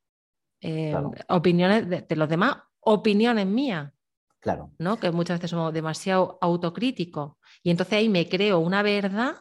eh, 0.63 0.97
opiniones 1.29 2.09
de, 2.09 2.17
los 2.17 2.29
demás, 2.31 2.57
opiniones 2.81 3.47
mías. 3.47 3.93
Claro. 4.41 4.73
¿no? 4.79 4.99
Que 4.99 5.11
muchas 5.11 5.39
veces 5.39 5.51
somos 5.51 5.75
demasiado 5.75 6.39
autocríticos. 6.41 7.33
Y 7.63 7.71
entonces 7.71 7.93
ahí 7.93 8.09
me 8.09 8.27
creo 8.27 8.61
una 8.61 8.83
verdad 8.83 9.37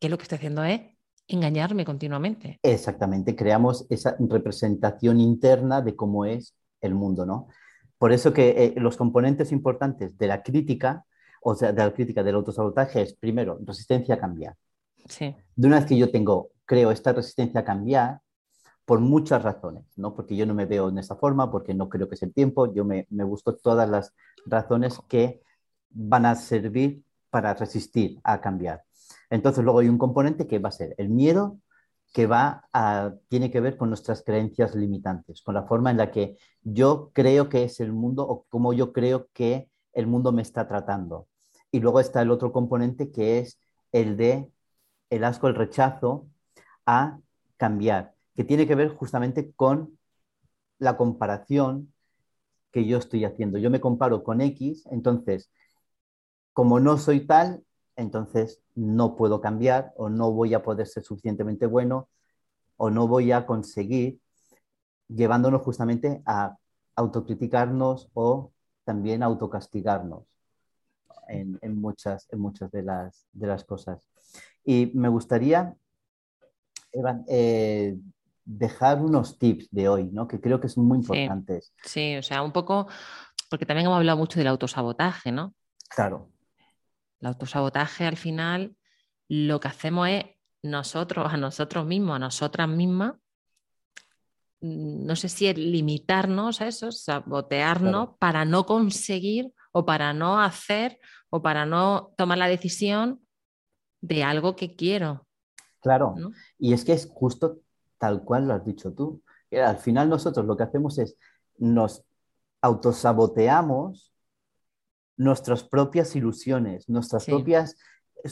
que 0.00 0.08
lo 0.08 0.16
que 0.16 0.22
estoy 0.22 0.36
haciendo 0.36 0.64
es 0.64 0.80
engañarme 1.28 1.84
continuamente. 1.84 2.58
Exactamente, 2.62 3.36
creamos 3.36 3.86
esa 3.90 4.16
representación 4.18 5.20
interna 5.20 5.82
de 5.82 5.94
cómo 5.94 6.24
es 6.24 6.54
el 6.80 6.94
mundo, 6.94 7.26
¿no? 7.26 7.48
Por 7.98 8.12
eso 8.12 8.32
que 8.32 8.50
eh, 8.50 8.74
los 8.76 8.96
componentes 8.96 9.52
importantes 9.52 10.16
de 10.16 10.26
la 10.26 10.42
crítica, 10.42 11.04
o 11.42 11.54
sea, 11.54 11.72
de 11.72 11.84
la 11.84 11.92
crítica 11.92 12.22
del 12.22 12.36
autosabotaje 12.36 13.02
es, 13.02 13.14
primero, 13.14 13.58
resistencia 13.64 14.14
a 14.14 14.18
cambiar. 14.18 14.56
Sí. 15.06 15.34
De 15.54 15.66
una 15.66 15.76
vez 15.76 15.86
que 15.86 15.98
yo 15.98 16.10
tengo, 16.10 16.50
creo 16.64 16.90
esta 16.90 17.12
resistencia 17.12 17.60
a 17.60 17.64
cambiar, 17.64 18.20
por 18.84 19.00
muchas 19.00 19.42
razones, 19.42 19.84
¿no? 19.96 20.14
Porque 20.14 20.34
yo 20.34 20.46
no 20.46 20.54
me 20.54 20.64
veo 20.64 20.88
en 20.88 20.96
esa 20.96 21.14
forma, 21.14 21.50
porque 21.50 21.74
no 21.74 21.90
creo 21.90 22.08
que 22.08 22.14
es 22.14 22.22
el 22.22 22.32
tiempo, 22.32 22.72
yo 22.72 22.86
me, 22.86 23.06
me 23.10 23.22
busco 23.22 23.54
todas 23.54 23.86
las 23.86 24.14
razones 24.46 24.98
que 25.08 25.42
van 25.90 26.24
a 26.24 26.34
servir 26.34 27.02
para 27.28 27.52
resistir 27.52 28.18
a 28.24 28.40
cambiar. 28.40 28.84
Entonces 29.30 29.64
luego 29.64 29.80
hay 29.80 29.88
un 29.88 29.98
componente 29.98 30.46
que 30.46 30.58
va 30.58 30.70
a 30.70 30.72
ser 30.72 30.94
el 30.98 31.08
miedo, 31.10 31.58
que 32.12 32.26
va 32.26 32.68
a, 32.72 33.12
tiene 33.28 33.50
que 33.50 33.60
ver 33.60 33.76
con 33.76 33.90
nuestras 33.90 34.22
creencias 34.22 34.74
limitantes, 34.74 35.42
con 35.42 35.54
la 35.54 35.64
forma 35.64 35.90
en 35.90 35.98
la 35.98 36.10
que 36.10 36.38
yo 36.62 37.10
creo 37.12 37.48
que 37.48 37.64
es 37.64 37.80
el 37.80 37.92
mundo 37.92 38.26
o 38.26 38.44
cómo 38.48 38.72
yo 38.72 38.92
creo 38.92 39.28
que 39.32 39.68
el 39.92 40.06
mundo 40.06 40.32
me 40.32 40.42
está 40.42 40.66
tratando. 40.68 41.28
Y 41.70 41.80
luego 41.80 42.00
está 42.00 42.22
el 42.22 42.30
otro 42.30 42.52
componente 42.52 43.10
que 43.12 43.38
es 43.38 43.60
el 43.92 44.16
de 44.16 44.50
el 45.10 45.24
asco, 45.24 45.48
el 45.48 45.54
rechazo 45.54 46.28
a 46.86 47.18
cambiar, 47.56 48.14
que 48.34 48.44
tiene 48.44 48.66
que 48.66 48.74
ver 48.74 48.88
justamente 48.94 49.52
con 49.52 49.98
la 50.78 50.96
comparación 50.96 51.92
que 52.72 52.86
yo 52.86 52.98
estoy 52.98 53.24
haciendo. 53.24 53.58
Yo 53.58 53.70
me 53.70 53.80
comparo 53.80 54.22
con 54.22 54.40
X, 54.40 54.86
entonces, 54.90 55.50
como 56.52 56.80
no 56.80 56.98
soy 56.98 57.26
tal, 57.26 57.64
entonces 57.98 58.60
no 58.76 59.16
puedo 59.16 59.40
cambiar 59.40 59.92
o 59.96 60.08
no 60.08 60.30
voy 60.30 60.54
a 60.54 60.62
poder 60.62 60.86
ser 60.86 61.02
suficientemente 61.02 61.66
bueno 61.66 62.08
o 62.76 62.90
no 62.90 63.08
voy 63.08 63.32
a 63.32 63.44
conseguir 63.44 64.20
llevándonos 65.08 65.62
justamente 65.62 66.22
a 66.24 66.56
autocriticarnos 66.94 68.08
o 68.14 68.52
también 68.84 69.22
autocastigarnos 69.22 70.22
en, 71.26 71.58
en 71.60 71.80
muchas, 71.80 72.28
en 72.30 72.38
muchas 72.40 72.70
de, 72.70 72.82
las, 72.84 73.26
de 73.32 73.46
las 73.48 73.64
cosas. 73.64 73.98
Y 74.64 74.92
me 74.94 75.08
gustaría, 75.08 75.74
Evan, 76.92 77.24
eh, 77.28 77.96
dejar 78.44 79.02
unos 79.02 79.38
tips 79.38 79.68
de 79.72 79.88
hoy, 79.88 80.04
¿no? 80.12 80.28
que 80.28 80.40
creo 80.40 80.60
que 80.60 80.68
son 80.68 80.86
muy 80.86 80.98
importantes. 80.98 81.72
Sí, 81.84 82.16
o 82.16 82.22
sea, 82.22 82.42
un 82.42 82.52
poco, 82.52 82.86
porque 83.50 83.66
también 83.66 83.86
hemos 83.86 83.96
hablado 83.96 84.18
mucho 84.18 84.38
del 84.38 84.46
autosabotaje, 84.46 85.32
¿no? 85.32 85.52
Claro. 85.88 86.28
El 87.20 87.28
autosabotaje 87.28 88.06
al 88.06 88.16
final 88.16 88.76
lo 89.28 89.60
que 89.60 89.68
hacemos 89.68 90.08
es 90.08 90.24
nosotros, 90.62 91.32
a 91.32 91.36
nosotros 91.36 91.86
mismos, 91.86 92.16
a 92.16 92.18
nosotras 92.18 92.68
mismas, 92.68 93.14
mm, 94.60 95.06
no 95.06 95.16
sé 95.16 95.28
si 95.28 95.46
es 95.46 95.56
limitarnos 95.56 96.60
a 96.60 96.68
eso, 96.68 96.90
sabotearnos 96.92 98.10
para 98.18 98.44
no 98.44 98.66
conseguir 98.66 99.52
o 99.72 99.84
para 99.84 100.12
no 100.12 100.40
hacer 100.40 100.98
o 101.30 101.42
para 101.42 101.66
no 101.66 102.12
tomar 102.16 102.38
la 102.38 102.48
decisión 102.48 103.20
de 104.00 104.24
algo 104.24 104.56
que 104.56 104.74
quiero. 104.74 105.26
Claro, 105.80 106.14
y 106.58 106.72
es 106.72 106.84
que 106.84 106.92
es 106.92 107.08
justo 107.12 107.60
tal 107.98 108.24
cual 108.24 108.48
lo 108.48 108.54
has 108.54 108.64
dicho 108.64 108.92
tú. 108.92 109.22
Al 109.52 109.78
final 109.78 110.08
nosotros 110.08 110.44
lo 110.46 110.56
que 110.56 110.64
hacemos 110.64 110.98
es 110.98 111.16
nos 111.56 112.04
autosaboteamos 112.60 114.12
nuestras 115.18 115.64
propias 115.64 116.16
ilusiones, 116.16 116.88
nuestras 116.88 117.26
propias, 117.26 117.76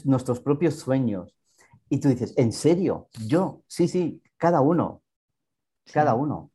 nuestros 0.05 0.41
propios 0.41 0.77
sueños. 0.77 1.37
Y 1.91 2.01
tú 2.01 2.09
dices, 2.09 2.33
¿en 2.37 2.53
serio? 2.53 3.09
Yo, 3.27 3.63
sí, 3.67 3.89
sí, 3.89 4.23
cada 4.39 4.61
uno, 4.61 5.03
cada 5.93 6.15
uno. 6.15 6.51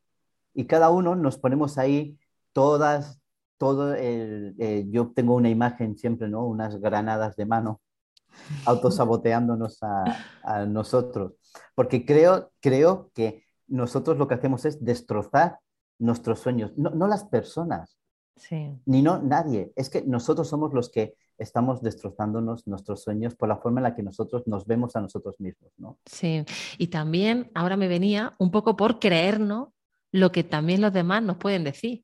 Y 0.53 0.65
cada 0.65 0.89
uno 0.89 1.15
nos 1.15 1.37
ponemos 1.37 1.77
ahí 1.77 2.17
todas, 2.53 3.21
todo 3.57 3.93
el, 3.93 4.55
eh, 4.57 4.85
yo 4.89 5.11
tengo 5.13 5.35
una 5.35 5.49
imagen 5.49 5.97
siempre, 5.97 6.27
¿no? 6.27 6.45
Unas 6.45 6.79
granadas 6.79 7.35
de 7.35 7.45
mano 7.45 7.81
autosaboteándonos 8.65 9.83
a, 9.83 10.03
a 10.43 10.65
nosotros. 10.65 11.33
Porque 11.75 12.05
creo, 12.05 12.51
creo 12.59 13.11
que 13.13 13.43
nosotros 13.67 14.17
lo 14.17 14.27
que 14.27 14.35
hacemos 14.35 14.65
es 14.65 14.83
destrozar 14.83 15.59
nuestros 15.99 16.39
sueños, 16.39 16.71
no, 16.77 16.89
no 16.89 17.07
las 17.07 17.25
personas, 17.25 18.00
sí. 18.35 18.79
ni 18.85 19.01
no 19.01 19.19
nadie. 19.19 19.71
Es 19.75 19.89
que 19.89 20.01
nosotros 20.03 20.47
somos 20.49 20.73
los 20.73 20.89
que 20.89 21.15
estamos 21.37 21.81
destrozándonos 21.81 22.67
nuestros 22.67 23.01
sueños 23.01 23.35
por 23.35 23.49
la 23.49 23.57
forma 23.57 23.79
en 23.79 23.83
la 23.83 23.95
que 23.95 24.03
nosotros 24.03 24.47
nos 24.47 24.65
vemos 24.65 24.95
a 24.95 25.01
nosotros 25.01 25.39
mismos, 25.39 25.71
¿no? 25.77 25.97
Sí, 26.05 26.45
y 26.77 26.87
también 26.87 27.51
ahora 27.55 27.77
me 27.77 27.87
venía 27.87 28.35
un 28.37 28.51
poco 28.51 28.75
por 28.75 28.99
creernos 28.99 29.69
lo 30.11 30.31
que 30.31 30.43
también 30.43 30.81
los 30.81 30.93
demás 30.93 31.23
nos 31.23 31.37
pueden 31.37 31.63
decir. 31.63 32.03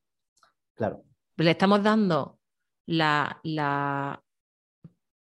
Claro. 0.74 1.04
Le 1.36 1.50
estamos 1.50 1.82
dando 1.82 2.38
la, 2.86 3.38
la 3.44 4.22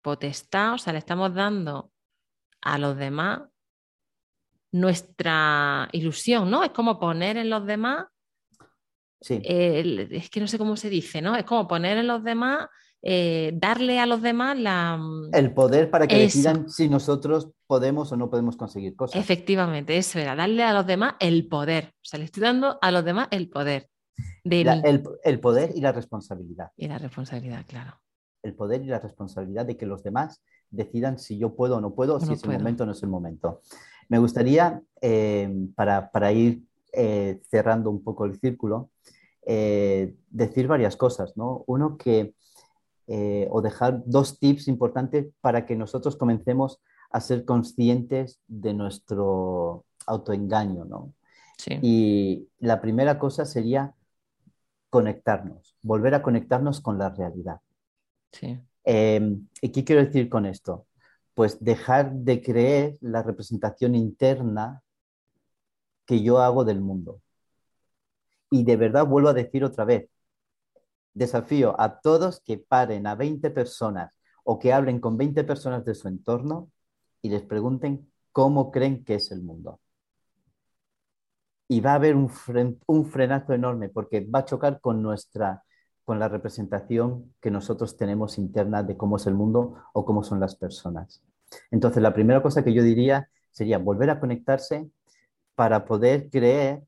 potestad, 0.02 0.74
o 0.74 0.78
sea, 0.78 0.94
le 0.94 1.00
estamos 1.00 1.34
dando 1.34 1.92
a 2.62 2.78
los 2.78 2.98
demás 2.98 3.42
nuestra 4.72 5.88
ilusión, 5.92 6.50
¿no? 6.50 6.64
Es 6.64 6.72
como 6.72 7.00
poner 7.00 7.38
en 7.38 7.50
los 7.50 7.66
demás, 7.66 8.08
sí. 9.24 9.42
es 9.44 10.30
que 10.30 10.40
no 10.40 10.48
sé 10.48 10.58
cómo 10.58 10.78
se 10.78 10.90
dice, 10.90 11.22
¿no? 11.22 11.36
Es 11.36 11.44
como 11.44 11.68
poner 11.68 11.98
en 11.98 12.08
los 12.08 12.24
demás, 12.24 12.68
eh, 13.02 13.52
darle 13.56 14.00
a 14.00 14.06
los 14.06 14.22
demás 14.22 14.58
la... 14.58 14.98
Mm, 14.98 15.34
el 15.34 15.54
poder 15.54 15.90
para 15.90 16.08
que 16.08 16.18
decidan 16.18 16.70
si 16.70 16.88
nosotros 16.90 17.50
podemos 17.66 18.12
o 18.12 18.18
no 18.18 18.30
podemos 18.30 18.56
conseguir 18.56 18.96
cosas. 18.96 19.20
Efectivamente, 19.20 19.98
eso 19.98 20.20
era, 20.20 20.36
darle 20.36 20.64
a 20.64 20.74
los 20.74 20.86
demás 20.86 21.16
el 21.20 21.48
poder. 21.48 21.94
O 21.96 22.06
sea, 22.06 22.20
le 22.20 22.26
estoy 22.26 22.44
dando 22.44 22.78
a 22.82 22.92
los 22.92 23.04
demás 23.04 23.28
el 23.32 23.50
poder. 23.50 23.90
De 24.44 24.62
el 25.24 25.40
poder 25.40 25.72
y 25.74 25.82
la 25.82 25.92
responsabilidad. 25.92 26.70
Y 26.78 26.88
la 26.88 27.00
responsabilidad, 27.00 27.66
claro 27.66 28.00
el 28.44 28.54
poder 28.54 28.82
y 28.84 28.88
la 28.88 29.00
responsabilidad 29.00 29.66
de 29.66 29.78
que 29.78 29.86
los 29.86 30.04
demás 30.04 30.44
decidan 30.70 31.18
si 31.18 31.38
yo 31.38 31.56
puedo 31.56 31.78
o 31.78 31.82
no 31.82 31.96
puedo, 31.96 32.20
si 32.20 32.34
es 32.34 32.44
el 32.44 32.52
momento 32.52 32.84
o 32.84 32.86
no 32.86 32.92
es 32.92 33.02
el 33.02 33.10
momento. 33.10 33.62
Me 34.10 34.20
gustaría, 34.20 34.82
eh, 35.02 35.50
para, 35.76 36.32
ir 36.32 36.62
eh, 36.92 37.40
cerrando 37.50 37.90
un 37.90 38.04
poco 38.04 38.26
el 38.26 38.38
círculo, 38.40 38.90
eh, 39.46 40.16
decir 40.30 40.68
varias 40.68 40.96
cosas, 40.96 41.36
¿no? 41.36 41.64
Uno 41.68 41.98
que, 41.98 42.34
o 43.50 43.62
dejar 43.62 44.02
dos 44.06 44.40
tips 44.40 44.68
importantes 44.68 45.28
para 45.42 45.66
que 45.66 45.76
nosotros 45.76 46.16
comencemos 46.16 46.80
a 47.12 47.20
ser 47.20 47.46
conscientes 47.46 48.40
de 48.48 48.74
nuestro 48.74 49.86
autoengaño, 50.08 50.86
¿no? 50.86 51.14
Y 51.82 52.50
la 52.60 52.82
primera 52.82 53.20
cosa 53.20 53.46
sería 53.46 53.94
conectarnos, 54.90 55.76
volver 55.82 56.14
a 56.14 56.22
conectarnos 56.22 56.82
con 56.82 56.98
la 56.98 57.10
realidad. 57.10 57.60
Em, 58.84 59.48
¿Y 59.62 59.70
qué 59.70 59.84
quiero 59.84 60.04
decir 60.04 60.30
con 60.30 60.46
esto? 60.46 60.86
Pues 61.34 61.64
dejar 61.64 62.12
de 62.12 62.42
creer 62.42 62.98
la 63.02 63.24
representación 63.24 63.96
interna 63.96 64.84
que 66.06 66.22
yo 66.22 66.40
hago 66.40 66.64
del 66.64 66.82
mundo. 66.82 67.22
Y 68.54 68.64
de 68.66 68.78
verdad 68.78 69.08
vuelvo 69.08 69.30
a 69.30 69.34
decir 69.34 69.64
otra 69.64 69.84
vez, 69.84 70.08
desafío 71.16 71.76
a 71.82 72.00
todos 72.02 72.40
que 72.40 72.60
paren 72.60 73.08
a 73.08 73.16
20 73.16 73.50
personas 73.50 74.12
o 74.44 74.60
que 74.60 74.72
hablen 74.72 75.00
con 75.00 75.18
20 75.18 75.44
personas 75.44 75.84
de 75.86 75.96
su 75.96 76.08
entorno 76.08 76.70
y 77.24 77.30
les 77.30 77.42
pregunten 77.42 78.12
cómo 78.32 78.70
creen 78.70 79.04
que 79.04 79.16
es 79.16 79.32
el 79.32 79.42
mundo. 79.42 79.80
Y 81.68 81.82
va 81.82 81.94
a 81.94 81.96
haber 81.96 82.16
un, 82.16 82.32
un 82.86 83.06
frenazo 83.08 83.54
enorme 83.54 83.90
porque 83.90 84.20
va 84.20 84.40
a 84.40 84.46
chocar 84.46 84.80
con 84.80 85.02
nuestra 85.02 85.64
con 86.06 86.20
la 86.20 86.30
representación 86.30 87.34
que 87.42 87.50
nosotros 87.50 87.98
tenemos 87.98 88.38
interna 88.38 88.84
de 88.84 88.96
cómo 88.96 89.18
es 89.18 89.26
el 89.26 89.34
mundo 89.34 89.78
o 89.94 90.06
cómo 90.06 90.22
son 90.24 90.40
las 90.40 90.56
personas. 90.56 91.24
Entonces, 91.72 92.04
la 92.04 92.14
primera 92.14 92.44
cosa 92.44 92.64
que 92.64 92.74
yo 92.74 92.84
diría 92.84 93.32
sería 93.50 93.80
volver 93.80 94.12
a 94.12 94.20
conectarse 94.20 94.92
para 95.56 95.86
poder 95.86 96.30
creer 96.30 96.84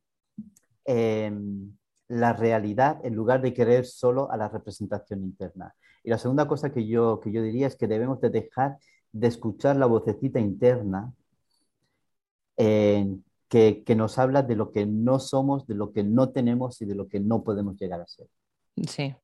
en 0.86 1.78
la 2.08 2.34
realidad 2.34 3.00
en 3.04 3.16
lugar 3.16 3.42
de 3.42 3.54
creer 3.54 3.86
solo 3.86 4.32
a 4.32 4.38
la 4.38 4.48
representación 4.48 5.24
interna. 5.24 5.76
Y 6.04 6.10
la 6.10 6.18
segunda 6.18 6.48
cosa 6.48 6.72
que 6.72 6.88
yo, 6.88 7.20
que 7.20 7.32
yo 7.32 7.42
diría 7.42 7.68
es 7.68 7.76
que 7.76 7.88
debemos 7.88 8.22
de 8.22 8.30
dejar 8.30 8.78
de 9.12 9.28
escuchar 9.28 9.76
la 9.76 9.86
vocecita 9.86 10.40
interna 10.40 11.14
que, 12.56 13.84
que 13.84 13.96
nos 13.96 14.18
habla 14.18 14.44
de 14.44 14.56
lo 14.56 14.72
que 14.72 14.86
no 14.86 15.20
somos, 15.20 15.68
de 15.68 15.76
lo 15.76 15.92
que 15.92 16.04
no 16.04 16.30
tenemos 16.30 16.82
y 16.82 16.86
de 16.86 16.96
lo 16.96 17.08
que 17.08 17.20
no 17.20 17.44
podemos 17.44 17.78
llegar 17.78 18.02
a 18.02 18.08
ser. 18.08 18.28
Sí. 18.88 19.16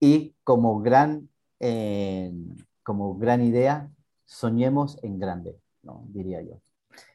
Y 0.00 0.34
como 0.44 0.80
gran, 0.80 1.28
eh, 1.60 2.32
como 2.82 3.16
gran 3.16 3.42
idea, 3.42 3.90
soñemos 4.24 4.98
en 5.02 5.18
grande, 5.18 5.56
¿no? 5.82 6.04
diría 6.08 6.40
yo. 6.40 6.60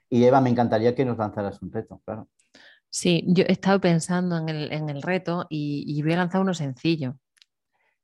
Y 0.10 0.24
Eva, 0.24 0.39
me 0.39 0.52
encantaría 0.52 0.93
que 0.93 1.04
nos 1.04 1.17
lanzaras 1.17 1.62
un 1.62 1.71
reto, 1.71 2.00
claro. 2.06 2.28
Sí, 2.95 3.25
yo 3.27 3.43
he 3.45 3.51
estado 3.51 3.81
pensando 3.81 4.38
en 4.38 4.47
el, 4.89 5.01
reto 5.01 5.47
y, 5.49 6.01
voy 6.01 6.13
a 6.13 6.15
lanzar 6.15 6.39
uno 6.39 6.53
sencillo, 6.53 7.17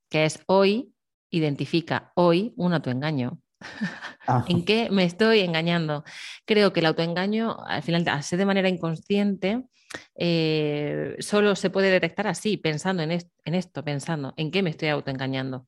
que 0.09 0.25
es 0.25 0.43
hoy, 0.47 0.93
identifica 1.29 2.11
hoy 2.13 2.53
un 2.57 2.73
autoengaño. 2.73 3.39
Ah. 4.27 4.45
¿En 4.47 4.63
qué 4.65 4.89
me 4.91 5.03
estoy 5.03 5.39
engañando? 5.39 6.03
Creo 6.45 6.71
que 6.71 6.81
el 6.81 6.85
autoengaño, 6.85 7.57
al 7.65 7.81
final, 7.81 8.07
al 8.07 8.21
ser 8.21 8.37
de 8.37 8.45
manera 8.45 8.69
inconsciente, 8.69 9.65
eh, 10.13 11.15
solo 11.19 11.55
se 11.55 11.71
puede 11.71 11.89
detectar 11.89 12.27
así, 12.27 12.55
pensando 12.55 13.01
en, 13.01 13.11
esto, 13.11 13.83
pensando 13.83 14.35
en 14.37 14.51
qué 14.51 14.61
me 14.61 14.69
estoy 14.69 14.89
autoengañando. 14.89 15.67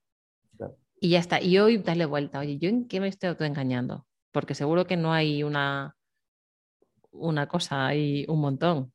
Y 1.01 1.09
ya 1.09 1.19
está. 1.19 1.41
Y 1.41 1.57
hoy 1.57 1.79
darle 1.79 2.05
vuelta, 2.05 2.39
oye, 2.39 2.59
¿yo 2.59 2.69
en 2.69 2.87
qué 2.87 2.99
me 2.99 3.07
estoy 3.07 3.29
autoengañando? 3.29 4.05
Porque 4.31 4.53
seguro 4.53 4.85
que 4.85 4.97
no 4.97 5.11
hay 5.11 5.41
una, 5.41 5.95
una 7.11 7.47
cosa, 7.47 7.87
hay 7.87 8.25
un 8.27 8.39
montón. 8.39 8.92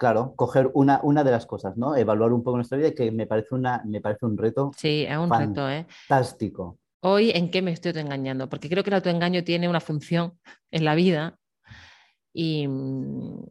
Claro, 0.00 0.32
coger 0.34 0.70
una, 0.72 0.98
una 1.02 1.22
de 1.22 1.30
las 1.30 1.44
cosas, 1.44 1.76
¿no? 1.76 1.94
Evaluar 1.94 2.32
un 2.32 2.42
poco 2.42 2.56
nuestra 2.56 2.78
vida, 2.78 2.92
que 2.92 3.10
me 3.10 3.26
parece, 3.26 3.54
una, 3.54 3.82
me 3.84 4.00
parece 4.00 4.24
un 4.24 4.38
reto. 4.38 4.70
Sí, 4.74 5.04
es 5.06 5.18
un 5.18 5.30
reto, 5.30 5.68
¿eh? 5.68 5.84
Fantástico. 6.08 6.78
Hoy, 7.02 7.32
¿en 7.32 7.50
qué 7.50 7.60
me 7.60 7.70
estoy 7.70 7.90
autoengañando? 7.90 8.48
Porque 8.48 8.70
creo 8.70 8.82
que 8.82 8.88
el 8.88 8.94
autoengaño 8.94 9.44
tiene 9.44 9.68
una 9.68 9.78
función 9.78 10.38
en 10.70 10.86
la 10.86 10.94
vida 10.94 11.38
y, 12.32 12.66
mm, 12.66 13.44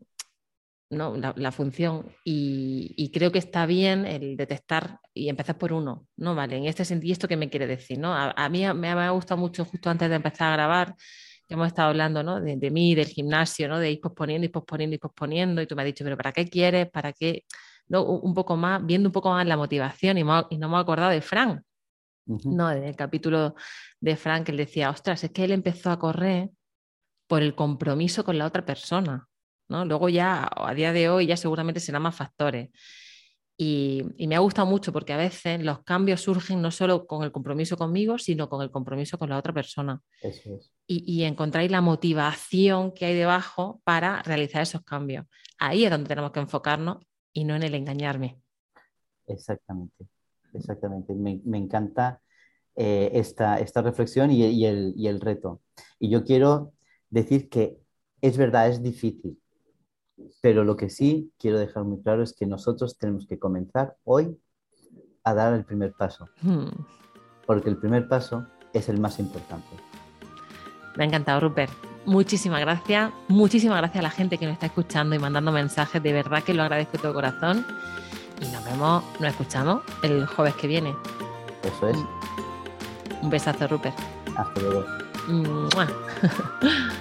¿no? 0.90 1.16
la, 1.18 1.52
función 1.52 2.08
y, 2.26 3.12
creo 3.14 3.32
que 3.32 3.38
está 3.38 3.68
bien 3.68 4.08
el 4.08 4.36
detectar 4.36 5.02
y 5.14 5.30
empezar 5.30 5.56
por 5.56 5.72
uno, 5.72 6.08
¿no? 6.18 6.34
Vale, 6.34 6.58
en 6.58 6.66
este 6.66 6.84
sentido, 6.84 7.14
¿esto 7.14 7.28
qué 7.28 7.38
me 7.38 7.52
quiere 7.52 7.68
decir? 7.68 8.00
¿no? 8.00 8.12
A, 8.12 8.50
mí 8.50 8.66
me, 8.74 8.90
ha 8.90 9.12
gustado 9.12 9.40
mucho 9.40 9.66
justo 9.66 9.92
antes 9.92 10.10
de 10.10 10.16
empezar 10.16 10.52
a 10.52 10.56
grabar, 10.56 10.96
que 11.50 11.56
hemos 11.56 11.68
estado 11.68 11.90
hablando 11.90 12.22
¿no? 12.22 12.40
de, 12.40 12.70
mí, 12.70 12.94
del 12.94 13.08
gimnasio, 13.08 13.68
¿no? 13.68 13.80
de 13.80 13.90
ir 13.92 14.00
posponiendo 14.00 14.46
y 14.46 14.50
posponiendo 14.50 14.96
y 14.96 15.00
posponiendo 15.00 15.62
y 15.64 15.66
tú 15.66 15.76
me 15.76 15.82
has 15.82 15.88
dicho, 15.88 16.04
pero 16.04 16.16
¿para 16.16 16.32
qué 16.32 16.48
quieres? 16.48 16.88
¿Para 16.92 17.12
qué? 17.12 17.44
¿No? 17.88 18.04
Un 18.04 18.36
poco 18.36 18.56
más, 18.56 18.86
viendo 18.86 19.10
un 19.10 19.14
poco 19.14 19.32
más 19.32 19.48
la 19.48 19.58
motivación 19.58 20.20
y, 20.20 20.24
no 20.24 20.70
me 20.70 20.78
he 20.78 20.80
acordado 20.80 21.10
de 21.10 21.22
Frank, 21.22 21.62
¿no? 22.28 22.72
En 22.72 22.84
el 22.84 22.96
capítulo 22.96 23.56
de 24.00 24.16
Frank, 24.16 24.48
él 24.50 24.58
decía, 24.58 24.92
ostras, 24.92 25.24
es 25.24 25.32
que 25.32 25.44
él 25.44 25.52
empezó 25.52 25.90
a 25.90 25.98
correr 25.98 26.52
por 27.26 27.42
el 27.42 27.56
compromiso 27.56 28.24
con 28.24 28.38
la 28.38 28.46
otra 28.46 28.64
persona. 28.64 29.28
Luego 29.70 30.08
ya, 30.08 30.48
a 30.56 30.74
día 30.76 30.94
de 30.94 31.10
hoy, 31.10 31.26
ya 31.26 31.36
seguramente 31.36 31.80
serán 31.80 32.04
más 32.04 32.16
factores. 32.16 32.70
Y, 33.62 34.06
me 34.26 34.38
ha 34.38 34.39
gustado 34.39 34.65
mucho 34.65 34.93
porque 34.93 35.12
a 35.12 35.17
veces 35.17 35.62
los 35.62 35.84
cambios 35.84 36.22
surgen 36.22 36.62
no 36.62 36.72
solo 36.72 37.06
con 37.06 37.26
el 37.26 37.34
compromiso 37.34 37.76
conmigo, 37.76 38.17
sino 38.17 38.48
con 38.48 38.62
el 38.62 38.72
compromiso 38.72 39.17
con 39.17 39.30
la 39.30 39.38
otra 39.38 39.52
persona. 39.52 40.00
Eso 40.22 40.56
es. 40.56 40.72
Y, 40.88 41.04
y 41.06 41.26
encontráis 41.26 41.69
la 41.69 41.82
motivación 41.82 42.93
que 42.93 43.06
hay 43.06 43.15
debajo 43.15 43.82
para 43.84 44.22
realizar 44.22 44.62
esos 44.62 44.82
cambios. 44.84 45.26
Ahí 45.58 45.84
es 45.84 45.91
donde 45.91 46.08
tenemos 46.08 46.32
que 46.32 46.39
enfocarnos 46.39 47.00
y 47.34 47.43
no 47.43 47.54
en 47.54 47.63
el 47.63 47.76
engañarme. 47.76 48.39
Exactamente, 49.28 50.08
exactamente. 50.54 51.13
Me, 51.13 51.58
encanta 51.58 52.22
eh, 52.78 53.12
esta, 53.13 53.60
esta, 53.60 53.82
reflexión 53.82 54.32
y, 54.32 54.65
el, 54.65 54.93
y 54.95 55.08
el 55.08 55.19
reto. 55.19 55.62
Y 56.00 56.10
yo 56.10 56.24
quiero 56.24 56.72
decir 57.10 57.50
que 57.50 57.78
es 58.22 58.38
verdad, 58.38 58.69
es 58.69 58.82
difícil, 58.82 59.38
pero 60.42 60.64
lo 60.64 60.76
que 60.76 60.90
sí 60.90 61.32
quiero 61.38 61.60
dejar 61.60 61.84
muy 61.84 62.02
claro 62.02 62.24
es 62.24 62.34
que 62.34 62.46
nosotros 62.46 62.98
tenemos 62.98 63.28
que 63.28 63.40
comenzar 63.40 63.96
hoy 64.04 64.38
a 65.24 65.34
dar 65.34 65.54
el 65.54 65.66
primer 65.66 65.94
paso. 65.94 66.30
Hmm. 66.42 66.70
Porque 67.46 67.70
el 67.70 67.78
primer 67.78 68.08
paso 68.08 68.46
es 68.74 68.90
el 68.90 69.00
más 69.00 69.20
importante. 69.20 69.68
Me 70.96 71.04
ha 71.04 71.08
encantado, 71.08 71.40
Rupert. 71.40 71.72
Muchísimas 72.06 72.62
gracias. 72.62 73.12
Muchísimas 73.28 73.78
gracias 73.78 74.00
a 74.00 74.04
la 74.04 74.10
gente 74.10 74.38
que 74.38 74.46
nos 74.46 74.54
está 74.54 74.68
escuchando 74.68 75.16
y 75.16 75.20
mandando 75.20 75.52
mensajes. 75.52 76.02
De 76.02 76.14
verdad 76.14 76.44
que 76.44 76.54
lo 76.54 76.64
agradezco 76.64 76.94
de 76.94 77.00
todo 77.00 77.14
corazón. 77.14 77.66
Y 78.42 78.46
nos 78.52 78.64
vemos, 78.66 79.04
nos 79.20 79.30
escuchamos 79.30 79.84
el 80.02 80.26
jueves 80.26 80.56
que 80.56 80.68
viene. 80.68 80.96
Eso 81.64 81.90
es. 81.90 81.98
Un 83.22 83.30
besazo, 83.30 83.68
Rupert. 83.68 83.98
Hasta 84.36 84.62
luego. 84.62 84.86